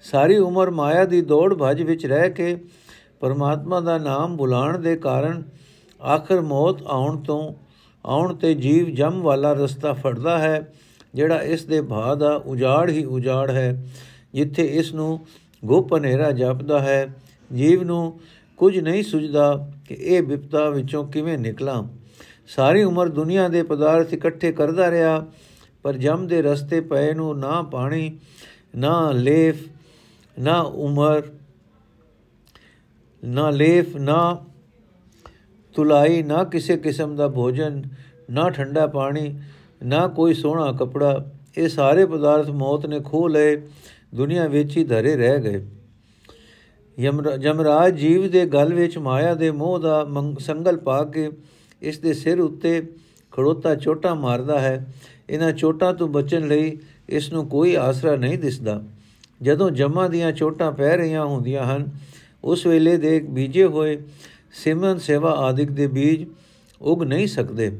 [0.02, 2.56] ਸਾਰੀ ਉਮਰ ਮਾਇਆ ਦੀ ਦੌੜ ਭੱਜ ਵਿੱਚ ਰਹਿ ਕੇ
[3.20, 5.42] ਪਰਮਾਤਮਾ ਦਾ ਨਾਮ ਬੁਲਾਣ ਦੇ ਕਾਰਨ
[6.04, 7.54] ਆਖਰ ਮੌਤ ਆਉਣ ਤੋਂ,
[8.06, 10.72] ਆਉਣ ਤੇ ਜੀਵ ਜਮ ਵਾਲਾ ਰਸਤਾ ਫੜਦਾ ਹੈ,
[11.14, 13.88] ਜਿਹੜਾ ਇਸ ਦੇ ਭਾਅ ਦਾ ਉਜਾੜ ਹੀ ਉਜਾੜ ਹੈ,
[14.34, 15.26] ਜਿੱਥੇ ਇਸ ਨੂੰ
[15.64, 17.14] ਗੁਪ ਹਨੇਰਾ ਜਪਦਾ ਹੈ।
[17.54, 18.20] ਜੀਵ ਨੂੰ
[18.56, 21.82] ਕੁਝ ਨਹੀਂ ਸੁਝਦਾ ਕਿ ਇਹ ਵਿਪਤਾ ਵਿੱਚੋਂ ਕਿਵੇਂ ਨਿਕਲਾਂ।
[22.48, 25.26] ਸਾਰੀ ਉਮਰ ਦੁਨੀਆ ਦੇ ਪਦਾਰਥ ਇਕੱਠੇ ਕਰਦਾ ਰਿਹਾ,
[25.84, 28.18] ਪਰ ਜਮ ਦੇ ਰਸਤੇ ਪਏ ਨੂੰ ਨਾ ਪਾਣੀ,
[28.76, 29.66] ਨਾ ਲੇਫ
[30.36, 31.22] ਨਾ ਉਮਰ,
[33.22, 34.44] ਨਾ ਲੇਫ ਨਾ
[35.74, 37.82] ਤੁਲਾਈ ਨਾ ਕਿਸੇ ਕਿਸਮ ਦਾ ਭੋਜਨ,
[38.30, 39.34] ਨਾ ਠੰਡਾ ਪਾਣੀ,
[39.82, 41.24] ਨਾ ਕੋਈ ਸੋਹਣਾ ਕਪੜਾ।
[41.58, 43.56] ਇਹ ਸਾਰੇ ਪਦਾਰਥ ਮੌਤ ਨੇ ਖੋ ਲਏ,
[44.14, 45.60] ਦੁਨੀਆ ਵਿੱਚ ਹੀ ਧਰੇ ਰਹਿ ਗਏ।
[47.38, 50.06] ਜਮਰਾਜ ਜੀਵ ਦੇ ਗਲ ਵਿੱਚ ਮਾਇਆ ਦੇ ਮੋਹ ਦਾ
[50.38, 51.28] ਸੰਗਲ ਪਾ ਕੇ
[51.82, 52.82] ਇਸ ਦੇ ਸਿਰ ਉੱਤੇ
[53.32, 54.94] ਖੜੋਤਾ ਚੋਟਾ ਮਾਰਦਾ ਹੈ।
[55.30, 58.82] ਇਹਨਾਂ ਚੋਟਾਂ ਤੋਂ ਬਚਣ ਲਈ ਇਸ ਨੂੰ ਕੋਈ ਆਸਰਾ ਨਹੀਂ ਦਿਸਦਾ।
[59.42, 61.90] ਜਦੋਂ ਜਮਾ ਦੀਆਂ ਚੋਟਾਂ ਪੈ ਰਹੀਆਂ ਹੁੰਦੀਆਂ ਹਨ,
[62.44, 63.98] ਉਸ ਵੇਲੇ ਦੇ ਬੀਜੇ ਹੋਏ
[64.52, 66.26] ਸਿਮਰਨ ਸੇਵਾ ਆਦਿਕ ਦੇ ਬੀਜ
[66.82, 67.78] ਉਗ ਨਹੀਂ ਸਕਦੇ।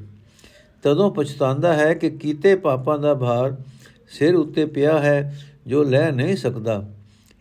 [0.83, 3.57] ਤਦੋਂ ਪਛਤਾਉਂਦਾ ਹੈ ਕਿ ਕੀਤੇ ਪਾਪਾਂ ਦਾ ਭਾਰ
[4.09, 6.91] ਸਿਰ ਉੱਤੇ ਪਿਆ ਹੈ ਜੋ ਲੈ ਨਹੀਂ ਸਕਦਾ।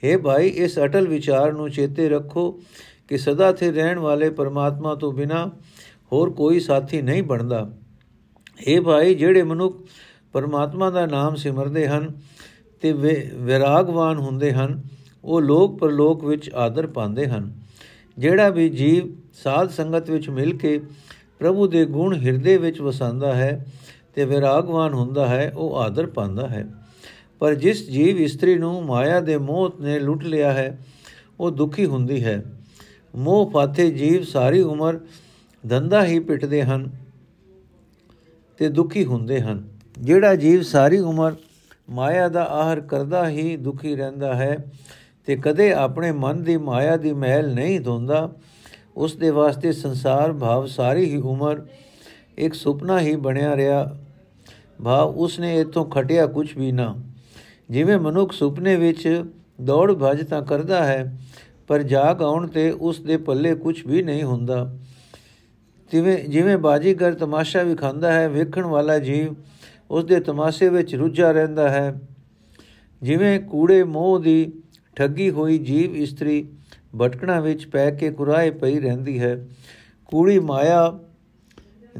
[0.04, 2.60] हे ਭਾਈ, ਇਸ ਅਟਲ ਵਿਚਾਰ ਨੂੰ ਚੇਤੇ ਰੱਖੋ
[3.08, 5.52] ਕਿ ਸਦਾ ਥੇ ਰਹਿਣ ਵਾਲੇ ਪਰਮਾਤਮਾ ਤੋਂ ਬਿਨਾ
[6.12, 7.72] ਹੋਰ ਕੋਈ ਸਾਥੀ ਨਹੀਂ ਬਣਦਾ।
[8.62, 9.86] हे ਭਾਈ ਜਿਹੜੇ ਮਨੁੱਖ
[10.34, 12.22] ਪਰਮਾਤਮਾ ਦਾ ਨਾਮ ਸਿਮਰਦੇ ਹਨ
[12.82, 12.92] ਤੇ
[13.34, 14.82] ਵਿਰਾਗਵਾਨ ਹੁੰਦੇ ਹਨ,
[15.24, 17.54] ਉਹ ਲੋਕ ਪਰਲੋਕ ਵਿੱਚ ਆਦਰ ਪਾਉਂਦੇ ਹਨ।
[18.18, 20.82] ਜਿਹੜਾ ਵੀ ਜੀਵ ਸਾਧ ਸੰਗਤ ਵਿੱਚ ਮਿਲ ਕੇ
[21.40, 23.66] ਪ੍ਰਭੂ ਦੇ ਗੁਣ ਹਿਰਦੇ ਵਿੱਚ ਵਸਾਉਂਦਾ ਹੈ
[24.16, 26.68] ਤੇ ਵਿਰਾਗਵਾਨ ਹੁੰਦਾ ਹੈ, ਉਹ ਆਦਰ ਪਾਉਂਦਾ ਹੈ।
[27.40, 30.80] ਪਰ ਜਿਸ ਜੀਵ ਇਸਤਰੀ ਨੂੰ ਮਾਇਆ ਦੇ ਮੋਹ ਨੇ ਲੁੱਟ ਲਿਆ ਹੈ,
[31.40, 32.44] ਉਹ ਦੁਖੀ ਹੁੰਦੀ ਹੈ।
[33.16, 35.00] ਮੋਹ ਪਾਥੇ ਜੀਵ ਸਾਰੀ ਉਮਰ
[35.70, 36.90] ਧੰਦਾ ਹੀ ਪਿੱਟਦੇ ਹਨ
[38.58, 39.64] ਤੇ ਦੁਖੀ ਹੁੰਦੇ ਹਨ।
[39.98, 41.36] ਜਿਹੜਾ ਜੀਵ ਸਾਰੀ ਉਮਰ
[41.90, 44.58] ਮਾਇਆ ਦਾ ਆਹਰ ਕਰਦਾ ਹੀ ਦੁਖੀ ਰਹਿੰਦਾ ਹੈ
[45.28, 48.32] ਤੇ ਕਦੇ ਆਪਣੇ ਮਨ ਦੀ ਮਾਇਆ ਦੀ ਮਹਿਲ ਨਹੀਂ ਧੋਂਦਾ,
[48.96, 51.62] ਉਸ ਦੇ ਵਾਸਤੇ ਸੰਸਾਰ ਭਾਵ ਸਾਰੀ ਹੀ ਉਮਰ
[52.38, 53.98] ਇੱਕ ਸੁਪਨਾ ਹੀ ਬਣਿਆ ਰਿਹਾ।
[54.84, 56.96] ਭਾਵ ਉਸਨੇ ਇਥੋਂ ਖਟਿਆ ਕੁਝ ਵੀ ਨਾ।
[57.70, 59.24] ਜਿਵੇਂ ਮਨੁੱਖ ਸੁਪਨੇ ਵਿੱਚ
[59.62, 61.18] ਦੌੜ ਭੱਜ ਤਾਂ ਕਰਦਾ ਹੈ,
[61.68, 64.78] ਪਰ ਜਾਗ ਆਉਣ ਤੇ ਉਸ ਦੇ ਪੱਲੇ ਕੁਝ ਵੀ ਨਹੀਂ ਹੁੰਦਾ।
[65.92, 69.36] ਜਿਵੇਂ ਜਿਵੇਂ ਬਾਜੀਗਰ ਤਮਾਸ਼ਾ ਵਿਖਾਉਂਦਾ ਹੈ, ਵੇਖਣ ਵਾਲਾ ਜੀਵ
[69.92, 72.02] ਉਸ ਦੇ ਤਮਾਸ਼ੇ ਵਿੱਚ ਰੁੱਝਾ ਰਹਿੰਦਾ ਹੈ।
[73.02, 74.52] ਜਿਵੇਂ ਕੂੜੇ ਮੋਹ ਦੀ
[74.96, 76.48] ਠੱਗੀ ਹੋਈ ਜੀਵ ਇਸਤਰੀ
[77.02, 79.48] ਭਟਕਣਾ ਵਿੱਚ ਪੈ ਕੇ ਕੁਰਾਏ ਪਈ ਰਹਿੰਦੀ ਹੈ,
[80.06, 81.00] ਕੂੜੀ ਮਾਇਆ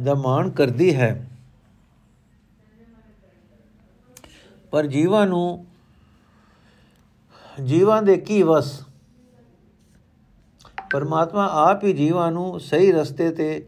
[0.04, 1.30] ਦਾ ਮਾਣ ਕਰਦੀ ਹੈ।
[4.72, 5.66] ਪਰ ਜੀਵਾਂ ਨੂੰ,
[7.64, 8.82] ਜੀਵਾਂ ਦੇ ਕੀ ਵਸ?
[10.92, 13.68] ਪਰਮਾਤਮਾ ਆਪ ਹੀ ਜੀਵਾਂ ਨੂੰ ਸਹੀ ਰਸਤੇ ਤੇ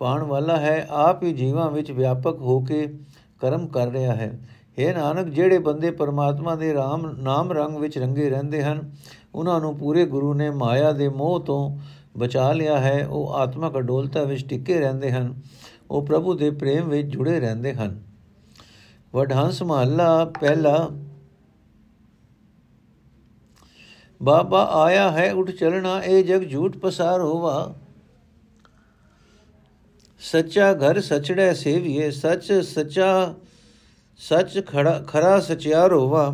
[0.00, 2.98] ਪਾਉਣ ਵਾਲਾ ਹੈ, ਆਪ ਹੀ ਜੀਵਾਂ ਵਿੱਚ ਵਿਆਪਕ ਹੋ ਕੇ
[3.40, 4.38] ਕਰਮ ਕਰ ਰਿਹਾ ਹੈ।
[4.78, 8.90] ਇਹ ਨਾਨਕ, ਜਿਹੜੇ ਬੰਦੇ ਪਰਮਾਤਮਾ ਦੇ ਰਾਮ, ਨਾਮ ਰੰਗ ਵਿੱਚ ਰੰਗੇ ਰਹਿੰਦੇ ਹਨ,
[9.34, 11.78] ਉਹਨਾਂ ਨੂੰ ਪੂਰੇ ਗੁਰੂ ਨੇ ਮਾਇਆ ਦੇ ਮੋਹ ਤੋਂ
[12.18, 15.34] ਬਚਾ ਲਿਆ ਹੈ। ਉਹ ਆਤਮਕ ਅਡੋਲਤਾ ਵਿੱਚ ਟਿੱਕੇ ਰਹਿੰਦੇ ਹਨ,
[15.90, 18.00] ਉਹ ਪ੍ਰਭੂ ਦੇ ਪ੍ਰੇਮ ਵਿੱਚ ਜੁੜੇ ਰਹਿੰਦੇ ਹਨ।
[19.14, 20.88] ਵਡਹੰਸ ਮਹੱਲਾ, ਪਹਿਲਾ।
[24.22, 27.74] ਬਾਬਾ ਆਇਆ ਹੈ, ਉਠ ਚਲਣਾ, ਇਹ ਜਗ ਝੂਠ ਪਸਾਰ ਹੋਵਾ।
[30.20, 33.34] ਸੱਚਾ ਘਰ ਸਚੜੈ ਸੇਵੀਏ ਸੱਚ ਸੱਚਾ
[34.20, 36.28] ਸੱਚ ਖੜਾ ਖਰਾ ਸਚਿਆਰ ਹੋਵਾ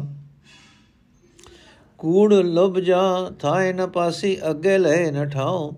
[2.01, 3.03] ਕੂੜ ਲੁਭ ਜਾ
[3.40, 5.70] ਥਾਏ ਨ ਪਾਸੀ ਅੱਗੇ ਲੈ ਨ ਠਾਓ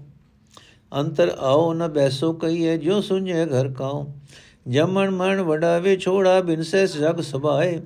[0.92, 4.07] ਅੰਤਰ ਆਓ ਨ ਬੈਸੋ ਕਈਏ ਜੋ ਸੁਝੇ ਘਰ ਕਾਉ
[4.68, 7.81] ਜਮਨ ਮਨ ਵਡਾਵੇ ਛੋੜਾ ਬਿਨਸੇ ਜਗ ਸਭਾਏ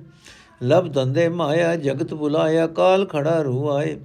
[0.63, 3.97] ਲਬ ਦੰਦੇ ਮਾਇਆ ਜਗਤ ਬੁਲਾਇਆ ਕਾਲ ਖੜਾ ਰੂਆਏ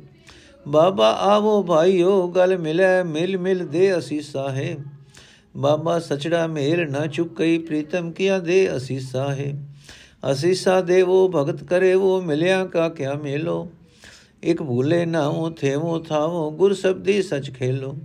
[0.66, 4.76] ਬਾਬਾ ਆਵੋ ਭਾਈਓ ਗਲ ਮਿਲੇ ਮਿਲ ਮਿਲ ਦੇ ਅਸੀਸਾ ਹੈ
[5.56, 9.66] ਬਾਬਾ ਸਚੜਾ ਮੇਲ ਨ ਚੁੱਕਈ ਪ੍ਰੀਤਮ ਕੀਆ ਦੇ ਅਸੀਸਾ ਹੈ?
[10.32, 13.70] ਅਸੀਸਾ ਦੇਵੋ ਭਗਤ ਕਰੇ ਉਹ ਮਿਲਿਆ ਕਾ ਕਿਆ ਮੇਲੋ?
[14.44, 17.96] ਇਕ ਭੂਲੇ ਨਾਉ ਥੇਵੋ ਥਾਵੋ, ਗੁਰ ਸਬਦੀ ਸਚ ਖੇਲੋ।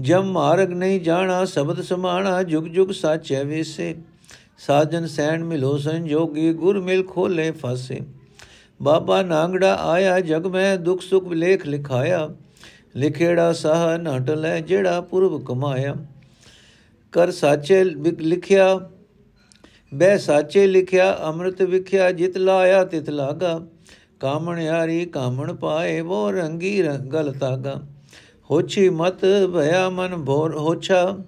[0.00, 3.96] ਜਮ ਮਾਰਗ ਨਹੀਂ ਜਾਣਾ, ਸ਼ਬਦ ਸਮਾਣਾ, ਜੁਗ ਜੁਗ ਸਾਚੈ ਵੇਸੇ।
[4.58, 8.00] ਸਾਜਨ ਸੈਣ ਮਿਲੋ ਸੰਜੋਗੀ, ਗੁਰ ਮਿਲ ਖੋਲੇ ਫਾਸੇ।
[8.82, 12.30] ਬਾਬਾ ਨਾਂਗੜਾ ਆਇਆ, ਜਗ ਮੈਂ ਦੁਖ ਸੁਖ ਲੇਖ ਲਿਖਾਇਆ।
[12.96, 15.94] ਲਿਖੇੜਾ ਸਾਹ ਨਟ ਲੈ ਜਿਹੜਾ ਪੁਰਬ ਕਮਾਇਆ।
[17.12, 18.90] ਕਰ ਸਾਚੇ ਲਿਖਿਆ
[19.94, 23.66] ਬੈ ਸਾਚੇ ਲਿਖਿਆ, ਅੰਮ੍ਰਿਤ ਵਿਖਿਆ, ਜਿਤ ਲਾਇਆ ਤਿਤ ਲਾਗਾ।
[24.20, 27.82] ਕਾਮਣ ਯਾਰੀ ਕਾਮਣ ਪਾਏ ਉਹ ਰੰਗੀ ਰੰਗਲ ਤਾਗਾ।
[28.50, 29.20] ਹੋਛੀ ਮਤ
[29.54, 31.18] ਭਇਆ ਮਨ ਭੋਰ ਹੋਛਾ।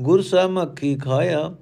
[0.00, 1.54] ਗੁਰ ਸਮਖੀ ਖਾਇਆ,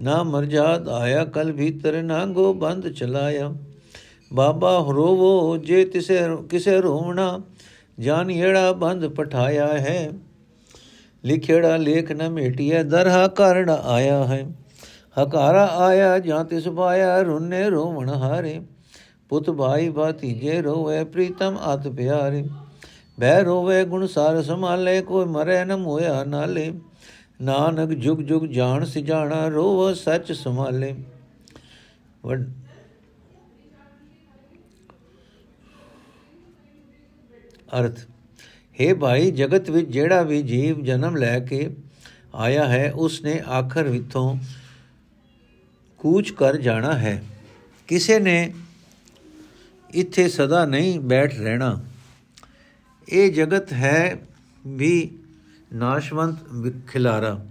[0.00, 3.54] ਨਾ ਮਰਜਾਦ ਆਇਆ, ਕਲ ਭੀਤਰ ਨਾਂਗੋ ਬੰਦ ਚਲਾਇਆ।
[4.32, 7.40] ਬਾਬਾ ਰੋਵੋ ਜੇ ਤਿਸੇ ਕਿਸੇ ਰੋਵਣਾ
[7.98, 10.12] ਜਾਨ ਏੜਾ ਬੰਦ ਪਠਾਇਆ ਹੈ।
[11.24, 14.52] ਲਿਖੇੜਾ ਲੇਖ ਨ ਮੇਟਿਆ ਦਰਹਾ ਕਰਣ ਆਇਆ ਹੈ।
[15.22, 18.60] ਹਕਾਰਾ ਆਇਆ, ਜਾਂ ਤਿਸ ਪਾਇਆ, ਰੁੰਨੇ ਰੋਵਣ ਹਾਰੇ।
[19.28, 22.44] ਪੁੱਤ ਭਾਈ ਭਾਤੀਜੇ ਰੋਵੇ, ਪ੍ਰੀਤਮ ਅਤ ਪਿਆਰੇ।
[23.20, 26.72] ਬਹਿ ਰੋਵੇ, ਗੁਣ ਸਾਰ ਸੰਭਾਲੇ, ਕੋਈ ਮਰੇ ਨ ਮੋਇਆ ਨਾਲੇ।
[27.42, 30.94] ਨਾਨਕ ਜੁਗ ਜੁਗ ਜਾਣ ਸਿਜਾਣਾ, ਰੋਵ ਸੱਚ ਸੰਭਾਲੇ।
[37.80, 38.00] ਅਰਥ,
[38.80, 41.76] ਹੈ ਭਾਈ, ਜਗਤ ਵਿੱਚ ਜਿਹੜਾ ਵੀ ਜੀਵ ਜਨਮ ਲੈ ਕੇ
[42.34, 44.38] ਆਇਆ ਹੈ ਉਸ ਨੇ ਆਖਰ ਵਿਥੋਂ
[45.98, 47.24] ਕੂਚ ਕਰ ਜਾਣਾ ਹੈ।
[47.88, 48.54] ਕਿਸੇ ਨੇ
[49.90, 51.84] ਇੱਥੇ ਸਦਾ ਨਹੀਂ ਬੈਠ ਰਹਿਣਾ।
[53.08, 54.20] ਇਹ ਜਗਤ ਹੈ
[54.66, 55.18] ਵੀ
[55.72, 56.36] ਨਾਸ਼ਵੰਤ
[56.88, 57.46] ਖਿਲਾਰਾ।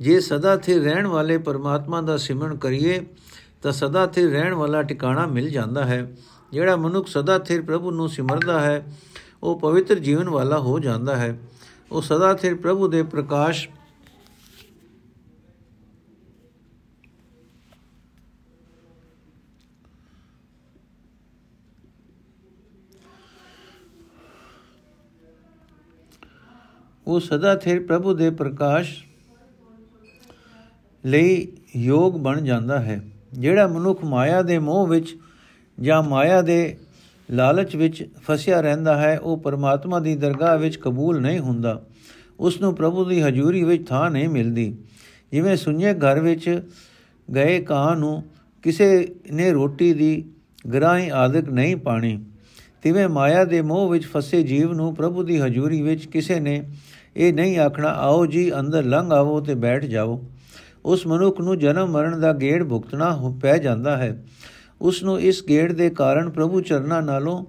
[0.00, 3.06] ਜੇ ਸਦਾ ਸਥਿਰ ਰਹਿਣ ਵਾਲੇ ਪਰਮਾਤਮਾ ਦਾ ਸਿਮਰਨ ਕਰੀਏ,
[3.62, 6.16] ਤਾਂ ਸਦਾ ਸਥਿਰ ਰਹਿਣ ਵਾਲਾ ਟਿਕਾਣਾ ਮਿਲ ਜਾਂਦਾ ਹੈ।
[6.52, 8.86] ਜਿਹੜਾ ਮਨੁੱਖ ਸਦਾ ਸਥਿਰ ਪ੍ਰਭੂ ਨੂੰ ਸਿਮਰਦਾ ਹੈ
[9.44, 11.38] ਉਹ ਪਵਿੱਤਰ ਜੀਵਨ ਵਾਲਾ ਹੋ ਜਾਂਦਾ ਹੈ।
[11.92, 13.68] ਉਹ ਸਦਾ ਸਥਿਰ ਪ੍ਰਭੂ ਦੇ ਪ੍ਰਕਾਸ਼
[27.06, 29.04] ਉਹ ਸਦਾ ਸਥਿਰ ਪ੍ਰਭੂ ਦੇ ਪ੍ਰਕਾਸ਼
[31.06, 35.16] ਲਈ ਯੋਗ ਬਣ ਜਾਂਦਾ ਹੈ। ਜਿਹੜਾ ਮਨੁੱਖ ਮਾਇਆ ਦੇ ਮੋਹ ਵਿੱਚ
[35.80, 36.78] ਜਾਂ ਮਾਇਆ ਦੇ
[37.28, 41.80] ਲਾਲਚ ਵਿੱਚ ਫਸਿਆ ਰਹਿੰਦਾ ਹੈ, ਉਹ ਪਰਮਾਤਮਾ ਦੀ ਦਰਗਾਹ ਵਿੱਚ ਕਬੂਲ ਨਹੀਂ ਹੁੰਦਾ।
[42.40, 44.76] ਉਸ ਨੂੰ ਪ੍ਰਭੂ ਦੀ ਹਜ਼ੂਰੀ ਵਿੱਚ ਥਾਂ ਨਹੀਂ ਮਿਲਦੀ।
[45.32, 46.48] ਜਿਵੇਂ ਸੁਣਿਏ ਘਰ ਵਿੱਚ
[47.28, 48.22] ਗਏ ਕਾਂ ਨੂੰ
[48.64, 50.24] ਕਿਸੇ ਨੇ ਰੋਟੀ ਦੀ
[50.74, 52.18] ਗਰਾਈ ਆਦਿਕ ਨਹੀਂ ਪਾਣੀ,
[52.82, 56.62] ਤਿਵੇਂ ਮਾਇਆ ਦੇ ਮੋਹ ਵਿੱਚ ਫਸੇ ਜੀਵ ਨੂੰ ਪ੍ਰਭੂ ਦੀ ਹਜ਼ੂਰੀ ਵਿੱਚ ਕਿਸੇ ਨੇ
[57.16, 60.22] ਇਹ ਨਹੀਂ ਆਖਣਾ, ਆਓ ਜੀ, ਅੰਦਰ ਲੰਘ ਆਵੋ ਤੇ ਬੈਠ ਜਾਓ
[60.84, 64.24] ਉਸ ਮਨੁੱਖ ਨੂੰ ਜਨਮ ਮਰਨ ਦਾ ਗੇੜ ਭੁਗਤਣਾ ਪੈ ਜਾਂਦਾ ਹੈ।
[64.84, 67.44] ਉਸ ਨੂੰ ਇਸ ਗੇੜ ਦੇ ਕਾਰਨ ਪ੍ਰਭੂ ਚਰਨਾਂ ਨਾਲੋਂ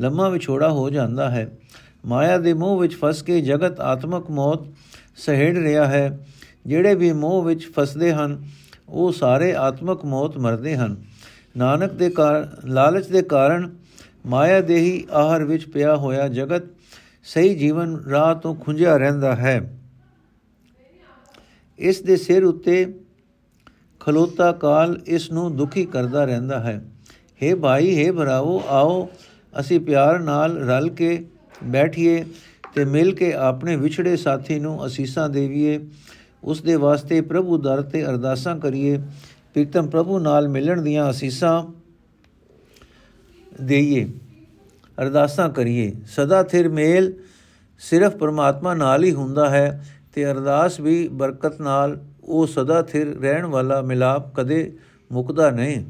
[0.00, 1.58] ਲੰਮਾ ਵਿਛੋੜਾ ਹੋ ਜਾਂਦਾ ਹੈ।
[2.06, 4.60] ਮਾਇਆ ਦੇ ਮੋਹ ਵਿੱਚ ਫਸ ਕੇ ਜਗਤ ਆਤਮਕ ਮੌਤ
[5.16, 6.26] ਸਹਿੜ ਰਿਹਾ ਹੈ।
[6.66, 8.44] ਜਿਹੜੇ ਵੀ ਮੋਹ ਵਿੱਚ ਫਸਦੇ ਹਨ,
[8.88, 10.96] ਉਹ ਸਾਰੇ ਆਤਮਕ ਮੌਤ ਮਰਦੇ ਹਨ।
[11.56, 13.76] ਨਾਨਕ ਦੇ ਕਾਰਨ ਲਾਲਚ ਦੇ ਕਾਰਨ
[14.26, 16.62] ਮਾਇਆ ਦੇਹੀ ਆਹਰ ਵਿੱਚ ਪਿਆ ਹੋਇਆ ਜਗਤ
[17.24, 19.78] ਸਹੀ ਜੀਵਨ ਰਾਹ ਤੋਂ ਖੁੰਝਿਆ ਰਹਿੰਦਾ ਹੈ।
[21.78, 23.00] ਇਸ ਦੇ ਸਿਰ ਉੱਤੇ
[24.08, 26.80] ਖਲੋਤਾ ਕਾਲ ਇਸ ਨੂੰ ਦੁਖੀ ਕਰਦਾ ਰਹਿੰਦਾ ਹੈ।
[27.42, 29.08] हे ਭਾਈ हे ਭਰਾਵੋ, ਆਓ,
[29.60, 31.26] ਅਸੀਂ ਪਿਆਰ ਨਾਲ ਰਲ ਕੇ
[31.64, 32.24] ਬੈਠੀਏ
[32.74, 35.78] ਤੇ ਮਿਲ ਕੇ ਆਪਣੇ ਵਿਛੜੇ ਸਾਥੀ ਨੂੰ ਅਸੀਸਾਂ ਦੇਵੀਏ।
[36.44, 38.96] ਉਸ ਦੇ ਵਾਸਤੇ ਪ੍ਰਭੂ ਦਰ ਤੇ ਅਰਦਾਸਾਂ ਕਰੀਏ।
[39.54, 41.62] ਪ੍ਰੀਤਮ ਪ੍ਰਭੂ ਨਾਲ ਮਿਲਣ ਦੀਆਂ ਅਸੀਸਾਂ
[43.62, 44.08] ਦੇਈਏ,
[44.98, 47.12] ਅਰਦਾਸਾਂ ਕਰੀਏ। ਸਦਾ ਥਿਰ ਮੇਲ
[47.78, 53.46] ਸਿਰਫ ਪਰਮਾਤਮਾ ਨਾਲ ਹੀ ਹੁੰਦਾ ਹੈ ਤੇ ਅਰਦਾਸ ਵੀ ਬਰਕਤ ਨਾਲ ਉਹ ਸਦਾ ਥਿਰ ਰਹਿਣ
[53.46, 54.72] ਵਾਲਾ ਮਿਲਾਪ ਕਦੇ
[55.10, 55.84] ਮੁਕਦਾ ਨਹੀਂ।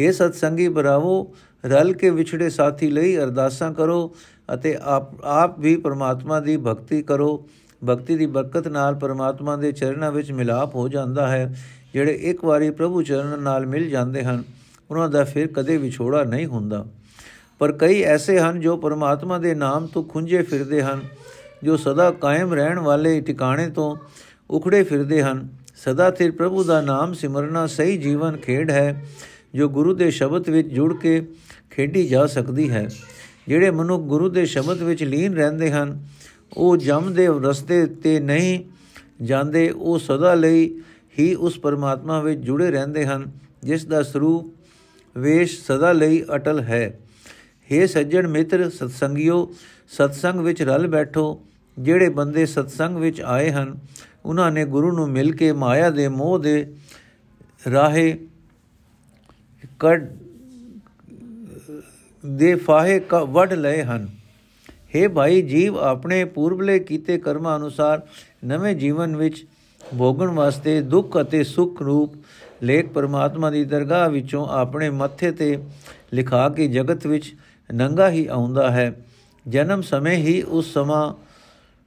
[0.00, 4.14] हे ਸਤਸੰਗੀ ਬਰਾਵੋ ਰਲ ਕੇ ਵਿਛੜੇ ਸਾਥੀ ਲਈ ਅਰਦਾਸਾਂ ਕਰੋ
[4.54, 7.48] ਅਤੇ ਆਪ ਆਪ ਵੀ ਪਰਮਾਤਮਾ ਦੀ ਭਗਤੀ ਕਰੋ।
[7.82, 11.54] ਭਗਤੀ ਦੀ ਬਰਕਤ ਨਾਲ ਪਰਮਾਤਮਾ ਦੇ ਚਰਨਾਂ ਵਿੱਚ ਮਿਲਾਪ ਹੋ ਜਾਂਦਾ ਹੈ,
[11.92, 14.42] ਜਿਹੜੇ ਇੱਕ ਵਾਰੀ ਪ੍ਰਭੂ ਚਰਨ ਨਾਲ ਮਿਲ ਜਾਂਦੇ ਹਨ,
[14.90, 16.84] ਉਹਨਾਂ ਦਾ ਫਿਰ ਕਦੇ ਵਿਛੋੜਾ ਨਹੀਂ ਹੁੰਦਾ।
[17.58, 21.00] ਪਰ ਕਈ ਐਸੇ ਹਨ ਜੋ ਪਰਮਾਤਮਾ ਦੇ ਨਾਮ ਤੋਂ ਖੁੰਝੇ ਫਿਰਦੇ ਹਨ,
[21.62, 23.94] ਜੋ ਸਦਾ ਕਾਇਮ ਰਹਿਣ ਵਾਲੇ ਟਿਕਾਣੇ ਤੋਂ
[24.50, 29.04] ਉਖੜੇ ਫਿਰਦੇ ਹਨ। ਸਦਾ ਸਿਰ ਪ੍ਰਭੂ ਦਾ ਨਾਮ ਸਿਮਰਨਾ ਸਹੀ ਜੀਵਨ ਖੇਡ ਹੈ,
[29.54, 31.26] ਜੋ ਗੁਰੂ ਦੇ ਸ਼ਬਦ ਵਿੱਚ ਜੁੜ ਕੇ
[31.70, 32.88] ਖੇਡੀ ਜਾ ਸਕਦੀ ਹੈ।
[33.48, 36.04] ਜਿਹੜੇ ਮਨੁੱਖ ਗੁਰੂ ਦੇ ਸ਼ਬਦ ਵਿੱਚ ਲੀਨ ਰਹਿੰਦੇ ਹਨ,
[36.52, 38.64] ਉਹ ਜਮ ਦੇ ਰਸਤੇ ਤੇ ਨਹੀਂ
[39.22, 40.80] ਜਾਂਦੇ, ਉਹ ਸਦਾ ਲਈ
[41.18, 43.30] ਹੀ ਉਸ ਪਰਮਾਤਮਾ ਵਿੱਚ ਜੁੜੇ ਰਹਿੰਦੇ ਹਨ,
[43.62, 44.54] ਜਿਸ ਦਾ ਸਰੂਪ
[45.18, 46.98] ਵੇਸ਼ ਸਦਾ ਲਈ ਅਟਲ ਹੈ।
[47.70, 49.54] हे ਸੱਜਣ ਮਿੱਤਰ, ਸਤਸੰਗਿਓ,
[49.88, 51.42] ਸਤਸੰਗ ਵਿੱਚ ਰਲ ਬੈਠੋ।
[51.78, 53.76] ਜਿਹੜੇ ਬੰਦੇ ਸਤਸੰਗ ਵਿੱਚ ਆਏ ਹਨ
[54.26, 56.74] ਉਹਨਾਂ ਨੇ ਗੁਰੂ ਨੂੰ ਮਿਲ ਕੇ ਮਾਇਆ ਦੇ ਮੋਹ ਦੇ
[57.72, 58.18] ਰਾਹੇ
[59.78, 60.06] ਕੱਢ
[62.24, 64.08] ਦੇ ਫਾਹੇ ਵੱਢ ਲਏ ਹਨ।
[64.94, 68.02] हे ਭਾਈ, ਜੀਵ ਆਪਣੇ ਪੂਰਬਲੇ ਕੀਤੇ ਕਰਮਾਂ ਅਨੁਸਾਰ
[68.44, 69.46] ਨਵੇਂ ਜੀਵਨ ਵਿੱਚ
[69.98, 72.14] ਭੋਗਣ ਵਾਸਤੇ ਦੁੱਖ ਅਤੇ ਸੁੱਖ ਰੂਪ
[72.62, 75.58] ਲੇਖ ਪਰਮਾਤਮਾ ਦੀ ਦਰਗਾਹ ਵਿੱਚੋਂ ਆਪਣੇ ਮੱਥੇ ਤੇ
[76.14, 77.34] ਲਿਖਾ ਕੇ ਜਗਤ ਵਿੱਚ
[77.74, 78.92] ਨੰਗਾ ਹੀ ਆਉਂਦਾ ਹੈ।
[79.48, 81.25] ਜਨਮ ਸਮੇਂ ਹੀ ਉਸ ਸਮਾਂ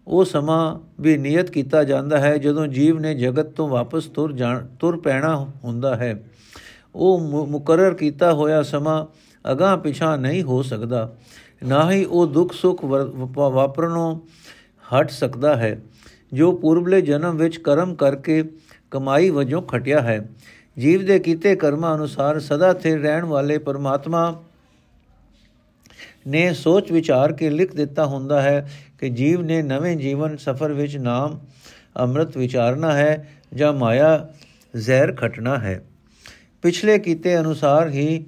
[0.09, 4.65] ਉਹ ਸਮਾਂ ਵੀ ਨਿਯਤ ਕੀਤਾ ਜਾਂਦਾ ਹੈ ਜਦੋਂ ਜੀਵ ਨੇ ਜਗਤ ਤੋਂ ਵਾਪਸ ਤੁਰ ਜਾਣ,
[4.79, 6.23] ਤੁਰ ਪੈਣਾ ਹੁੰਦਾ ਹੈ।
[6.95, 9.05] ਉਹ ਮੁਕਰਰ ਕੀਤਾ ਹੋਇਆ ਸਮਾਂ
[9.51, 11.11] ਅਗਾਹ ਪਿਛਾਂ ਨਹੀਂ ਹੋ ਸਕਦਾ।
[11.67, 12.83] ਨਾ ਹੀ ਉਹ ਦੁੱਖ ਸੁੱਖ
[13.35, 14.19] ਵਾਪਰਨੋਂ
[14.87, 15.81] ਹਟ ਸਕਦਾ ਹੈ,
[16.33, 18.43] ਜੋ ਪੂਰਬਲੇ ਜਨਮ ਵਿੱਚ ਕਰਮ ਕਰਕੇ
[18.91, 20.29] ਕਮਾਈ ਵਜੋਂ ਖਟਿਆ ਹੈ।
[20.77, 24.43] ਜੀਵ ਦੇ ਕੀਤੇ ਕਰਮਾਂ ਅਨੁਸਾਰ ਸਦਾ ਸਥਿਰ ਰਹਿਣ ਵਾਲੇ ਪਰਮਾਤਮਾ
[26.29, 30.97] ਨੇ ਸੋਚ ਵਿਚਾਰ ਕੇ ਲਿਖ ਦਿੱਤਾ ਹੁੰਦਾ ਹੈ ਕਿ ਜੀਵ ਨੇ ਨਵੇਂ ਜੀਵਨ ਸਫਰ ਵਿੱਚ
[30.97, 31.39] ਨਾਮ
[31.97, 34.29] ਅੰਮ੍ਰਿਤ ਵਿਚਾਰਨਾ ਹੈ ਜਾਂ ਮਾਇਆ
[34.75, 35.83] ਜ਼ਹਿਰ ਖਟਣਾ ਹੈ।
[36.61, 38.25] ਪਿਛਲੇ ਕੀਤੇ ਅਨੁਸਾਰ ਹੀ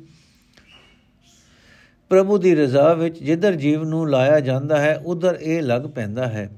[2.10, 6.50] ਪ੍ਰਭੂ ਦੀ ਰਜ਼ਾ ਵਿੱਚ ਜਿੱਧਰ ਜੀਵ ਨੂੰ ਲਾਇਆ ਜਾਂਦਾ ਹੈ, ਉਧਰ ਇਹ ਲੱਗ ਪੈਂਦਾ ਹੈ।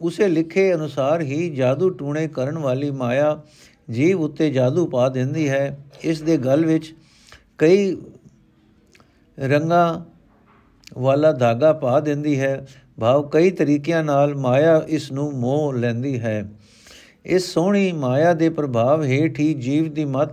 [0.00, 3.40] ਉਸੇ ਲਿਖੇ ਅਨੁਸਾਰ ਹੀ ਜਾਦੂ ਟੂਣੇ ਕਰਨ ਵਾਲੀ ਮਾਇਆ
[3.90, 6.94] ਜੀਵ ਉੱਤੇ ਜਾਦੂ ਪਾ ਦਿੰਦੀ ਹੈ। ਇਸ ਦੇ ਗਲ ਵਿੱਚ
[7.58, 7.96] ਕਈ
[9.38, 10.15] ਰੰਗਾਂ
[10.98, 12.66] ਵਾਲਾ ਧਾਗਾ ਪਾ ਦਿੰਦੀ ਹੈ।
[13.00, 16.50] ਭਾਵ ਕਈ ਤਰੀਕਿਆਂ ਨਾਲ ਮਾਇਆ ਇਸ ਨੂੰ ਮੋਹ ਲੈਂਦੀ ਹੈ।
[17.24, 20.28] ਇਸ ਸੋਹਣੀ ਮਾਇਆ ਦੇ ਪ੍ਰਭਾਵ ਹੇਠ ਹੀ ਜੀਵ ਦੀ ਮਤ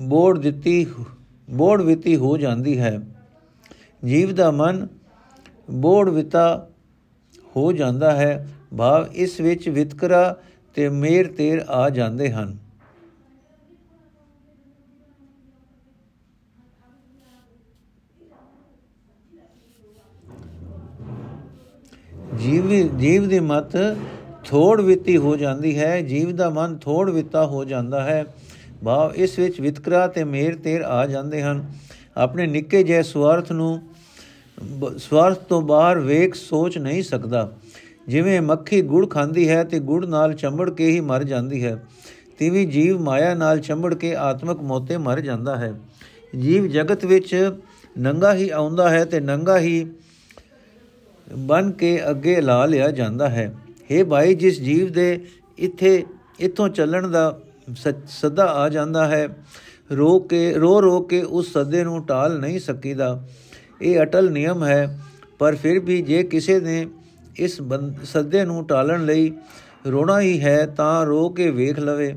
[0.00, 0.86] ਬੋੜ ਦਿੱਤੀ
[1.50, 3.00] ਬੋੜ ਵਿਤੀ ਹੋ ਜਾਂਦੀ ਹੈ।
[4.04, 4.88] ਜੀਵ ਦਾ ਮਨ
[5.70, 6.68] ਬੋੜ ਵਿਤਾ
[7.56, 10.36] ਹੋ ਜਾਂਦਾ ਹੈ। ਭਾਵ ਇਸ ਵਿੱਚ ਵਿਤਕਰਾ
[10.74, 12.63] ਤੇ ਮੇਰ ਤੇਰ ਆ ਜਾਂਦੇ ਹਨ।
[22.44, 23.76] ਜੀਵ ਜੀਵ ਦੀ ਮਤ
[24.44, 28.24] ਥੋੜ ਵਿਤੀ ਹੋ ਜਾਂਦੀ ਹੈ, ਜੀਵ ਦਾ ਮਨ ਥੋੜ ਵਿਤਾ ਹੋ ਜਾਂਦਾ ਹੈ।
[28.84, 31.64] ਭਾਵ ਇਸ ਵਿੱਚ ਵਿਤਕਰਾ ਤੇ ਮੇਰ ਤੇਰ ਆ ਜਾਂਦੇ ਹਨ।
[32.16, 33.80] ਆਪਣੇ ਨਿੱਕੇ ਜਿਹੇ ਸਵਾਰਥ ਨੂੰ
[34.98, 37.50] ਸਵਾਰਥ ਤੋਂ ਬਾਹਰ ਵੇਖ ਸੋਚ ਨਹੀਂ ਸਕਦਾ।
[38.08, 41.76] ਜਿਵੇਂ ਮੱਖੀ ਗੁੜ ਖਾਂਦੀ ਹੈ ਤੇ ਗੁੜ ਨਾਲ ਚੰਬੜ ਕੇ ਹੀ ਮਰ ਜਾਂਦੀ ਹੈ,
[42.38, 45.74] ਤਿਵੇਂ ਜੀਵ ਮਾਇਆ ਨਾਲ ਚੰਬੜ ਕੇ ਆਤਮਕ ਮੋਤੇ ਮਰ ਜਾਂਦਾ ਹੈ।
[46.38, 47.52] ਜੀਵ ਜਗਤ ਵਿੱਚ
[47.98, 49.86] ਨੰਗਾ ਹੀ ਆਉਂਦਾ ਹੈ ਤੇ ਨੰਗਾ ਹੀ
[51.28, 53.52] ਬਨ ਕੇ ਅੱਗੇ ਲਾ ਲਿਆ ਜਾਂਦਾ ਹੈ।
[53.90, 55.20] हे ਭਾਈ, ਜਿਸ ਜੀਵ ਦੇ
[55.58, 56.04] ਇੱਥੇ
[56.40, 57.40] ਇੱਥੋਂ ਚੱਲਣ ਦਾ
[58.10, 59.28] ਸਦਾ ਆ ਜਾਂਦਾ ਹੈ,
[59.92, 63.26] ਰੋ ਕੇ ਰੋ ਰੋ ਕੇ ਉਸ ਸਦੇ ਨੂੰ ਟਾਲ ਨਹੀਂ ਸਕੀਦਾ।
[63.82, 64.98] ਇਹ ਅਟਲ ਨਿਯਮ ਹੈ,
[65.38, 66.86] ਪਰ ਫਿਰ ਵੀ ਜੇ ਕਿਸੇ ਨੇ
[67.36, 67.60] ਇਸ
[68.04, 69.32] ਸਦੇ ਨੂੰ ਟਾਲਣ ਲਈ
[69.86, 72.14] ਰੋਣਾ ਹੀ ਹੈ, ਤਾਂ ਰੋ ਕੇ ਵੇਖ ਲਵੇ।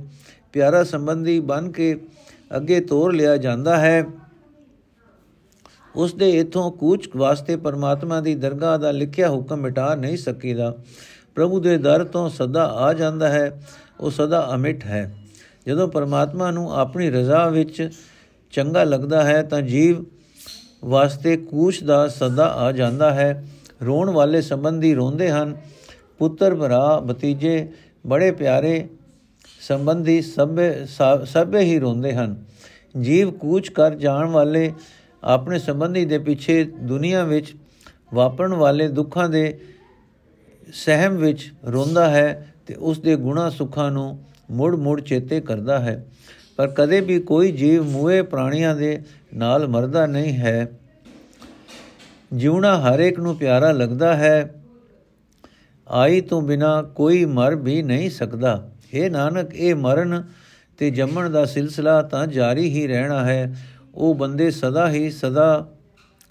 [0.54, 1.96] ਪਿਆਰਾ ਸੰਬੰਧੀ ਬਨ ਕੇ
[2.58, 4.04] ਅੱਗੇ ਤੋਰ ਲਿਆ ਜਾਂਦਾ ਹੈ।
[5.98, 10.76] ਉਸ ਦੇ ਇਥੋਂ ਕੂਚ ਵਾਸਤੇ ਪਰਮਾਤਮਾ ਦੀ ਦਰਗਾਹ ਦਾ ਲਿਖਿਆ ਹੁਕਮ ਮਿਟਾ ਨਹੀਂ ਸਕੀਦਾ।
[11.36, 13.62] ਪ੍ਰਭੂ ਦੇ ਦਰ ਤੋਂ ਸਦਾ ਆ ਜਾਂਦਾ ਹੈ,
[14.00, 15.16] ਉਹ ਸਦਾ ਅਮਿਟ ਹੈ।
[15.68, 17.90] ਜਦੋਂ ਪਰਮਾਤਮਾ ਨੂੰ ਆਪਣੀ ਰਜ਼ਾ ਵਿੱਚ
[18.52, 20.04] ਚੰਗਾ ਲੱਗਦਾ ਹੈ, ਤਾਂ ਜੀਵ
[20.86, 23.48] ਵਾਸਤੇ ਕੂਚ ਦਾ ਸਦਾ ਆ ਜਾਂਦਾ ਹੈ।
[23.86, 25.56] ਰੋਣ ਵਾਲੇ ਸੰਬੰਧੀ ਰੋਂਦੇ ਹਨ,
[26.20, 27.68] ਪੁੱਤਰ ਭਰਾ, ਭਤੀਜੇ,
[28.08, 28.88] ਬੜੇ ਪਿਆਰੇ
[29.62, 32.36] ਸੰਬੰਧੀ ਸਭ ਸਭੇ ਹੀ ਰੋਂਦੇ ਹਨ।
[33.02, 34.74] ਜੀਵ ਕੂਚ ਕਰ ਜਾਣ ਵਾਲੇ
[35.24, 37.56] ਆਪਣੇ ਸੰਬੰਧੀ ਦੇ ਪਿੱਛੇ ਦੁਨੀਆ ਵਿੱਚ
[38.14, 39.60] ਵਾਪਰਨ ਵਾਲੇ ਦੁੱਖਾਂ ਦੇ
[40.74, 46.08] ਸਹਿਮ ਵਿੱਚ ਰੋਂਦਾ ਹੈ ਤੇ ਉਸ ਦੇ ਗੁਣਾ ਸੁੱਖਾਂ ਨੂੰ ਮੁੜ ਮੁੜ ਚੇਤੇ ਕਰਦਾ ਹੈ।
[46.56, 49.02] ਪਰ ਕਦੇ ਵੀ ਕੋਈ ਜੀਵ ਮੂਏ ਪ੍ਰਾਣੀਆਂ ਦੇ
[49.34, 50.72] ਨਾਲ ਮਰਦਾ ਨਹੀਂ ਹੈ।
[52.34, 54.64] ਜਿਉਣਾ ਹਰ ਇੱਕ ਨੂੰ ਪਿਆਰਾ ਲੱਗਦਾ ਹੈ।
[55.88, 60.24] ਆਈ ਤੋਂ ਬਿਨਾ ਕੋਈ ਮਰ ਵੀ ਨਹੀਂ ਸਕਦਾ। ਇਹ ਨਾਨਕ, ਇਹ ਮਰਨ
[60.78, 63.56] ਤੇ ਜੰਮਣ ਦਾ ਸਿਲਸਿਲਾ ਤਾਂ ਜਾਰੀ ਹੀ ਰਹਿਣਾ ਹੈ।
[63.98, 65.68] ਉਹ ਬੰਦੇ ਸਦਾ ਹੀ ਸਦਾ,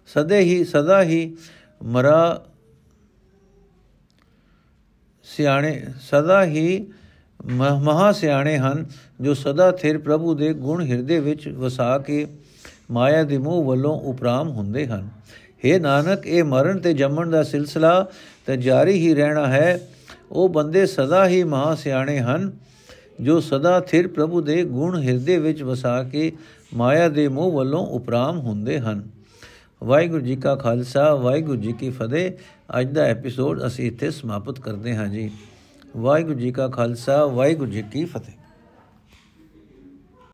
[0.07, 1.37] ਸਦੇ ਹੀ ਸਦਾ ਹੀ
[1.83, 2.44] ਮਰਾ
[5.22, 6.87] ਸਿਆਣੇ, ਸਦਾ ਹੀ
[7.57, 8.87] ਮਹਾ ਸਿਆਣੇ ਹਨ,
[9.20, 12.26] ਜੋ ਸਦਾ ਥਿਰ ਪ੍ਰਭੂ ਦੇ ਗੁਣ ਹਿਰਦੇ ਵਿੱਚ ਵਸਾ ਕੇ
[12.90, 15.09] ਮਾਇਆ ਦੇ ਮੋਹ ਵੱਲੋਂ ਉਪਰਾਮ ਹੁੰਦੇ ਹਨ।
[15.66, 18.07] हे ਨਾਨਕ, ਇਹ ਮਰਨ ਤੇ ਜੰਮਣ ਦਾ ਸਿਲਸਿਲਾ
[18.46, 19.88] ਤੇ ਜਾਰੀ ਹੀ ਰਹਿਣਾ ਹੈ।
[20.31, 22.52] ਉਹ ਬੰਦੇ ਸਦਾ ਹੀ ਮਹਾ ਸਿਆਣੇ ਹਨ,
[23.20, 26.33] ਜੋ ਸਦਾ ਥਿਰ ਪ੍ਰਭੂ ਦੇ ਗੁਣ ਹਿਰਦੇ ਵਿੱਚ ਵਸਾ ਕੇ
[26.74, 29.09] ਮਾਇਆ ਦੇ ਮੋਹ ਵੱਲੋਂ ਉਪਰਾਮ ਹੁੰਦੇ ਹਨ।
[29.85, 32.33] ਵਾਹਿਗੁਰੂ ਜੀ ਕਾ ਖਾਲਸਾ, ਵਾਹਿਗੁਰੂ ਜੀ ਕੀ ਫਤਿਹ।
[32.81, 35.31] ਅੱਜ ਦਾ ਐਪੀਸੋਡ ਅਸੀਂ ਇੱਥੇ ਸਮਾਪਤ ਕਰਦੇ ਹਾਂ ਜੀ।
[35.96, 38.45] ਵਾਹਿਗੁਰੂ ਜੀ ਕਾ ਖਾਲਸਾ, ਵਾਹਿਗੁਰੂ ਜੀ ਕੀ ਫਤਿਹ।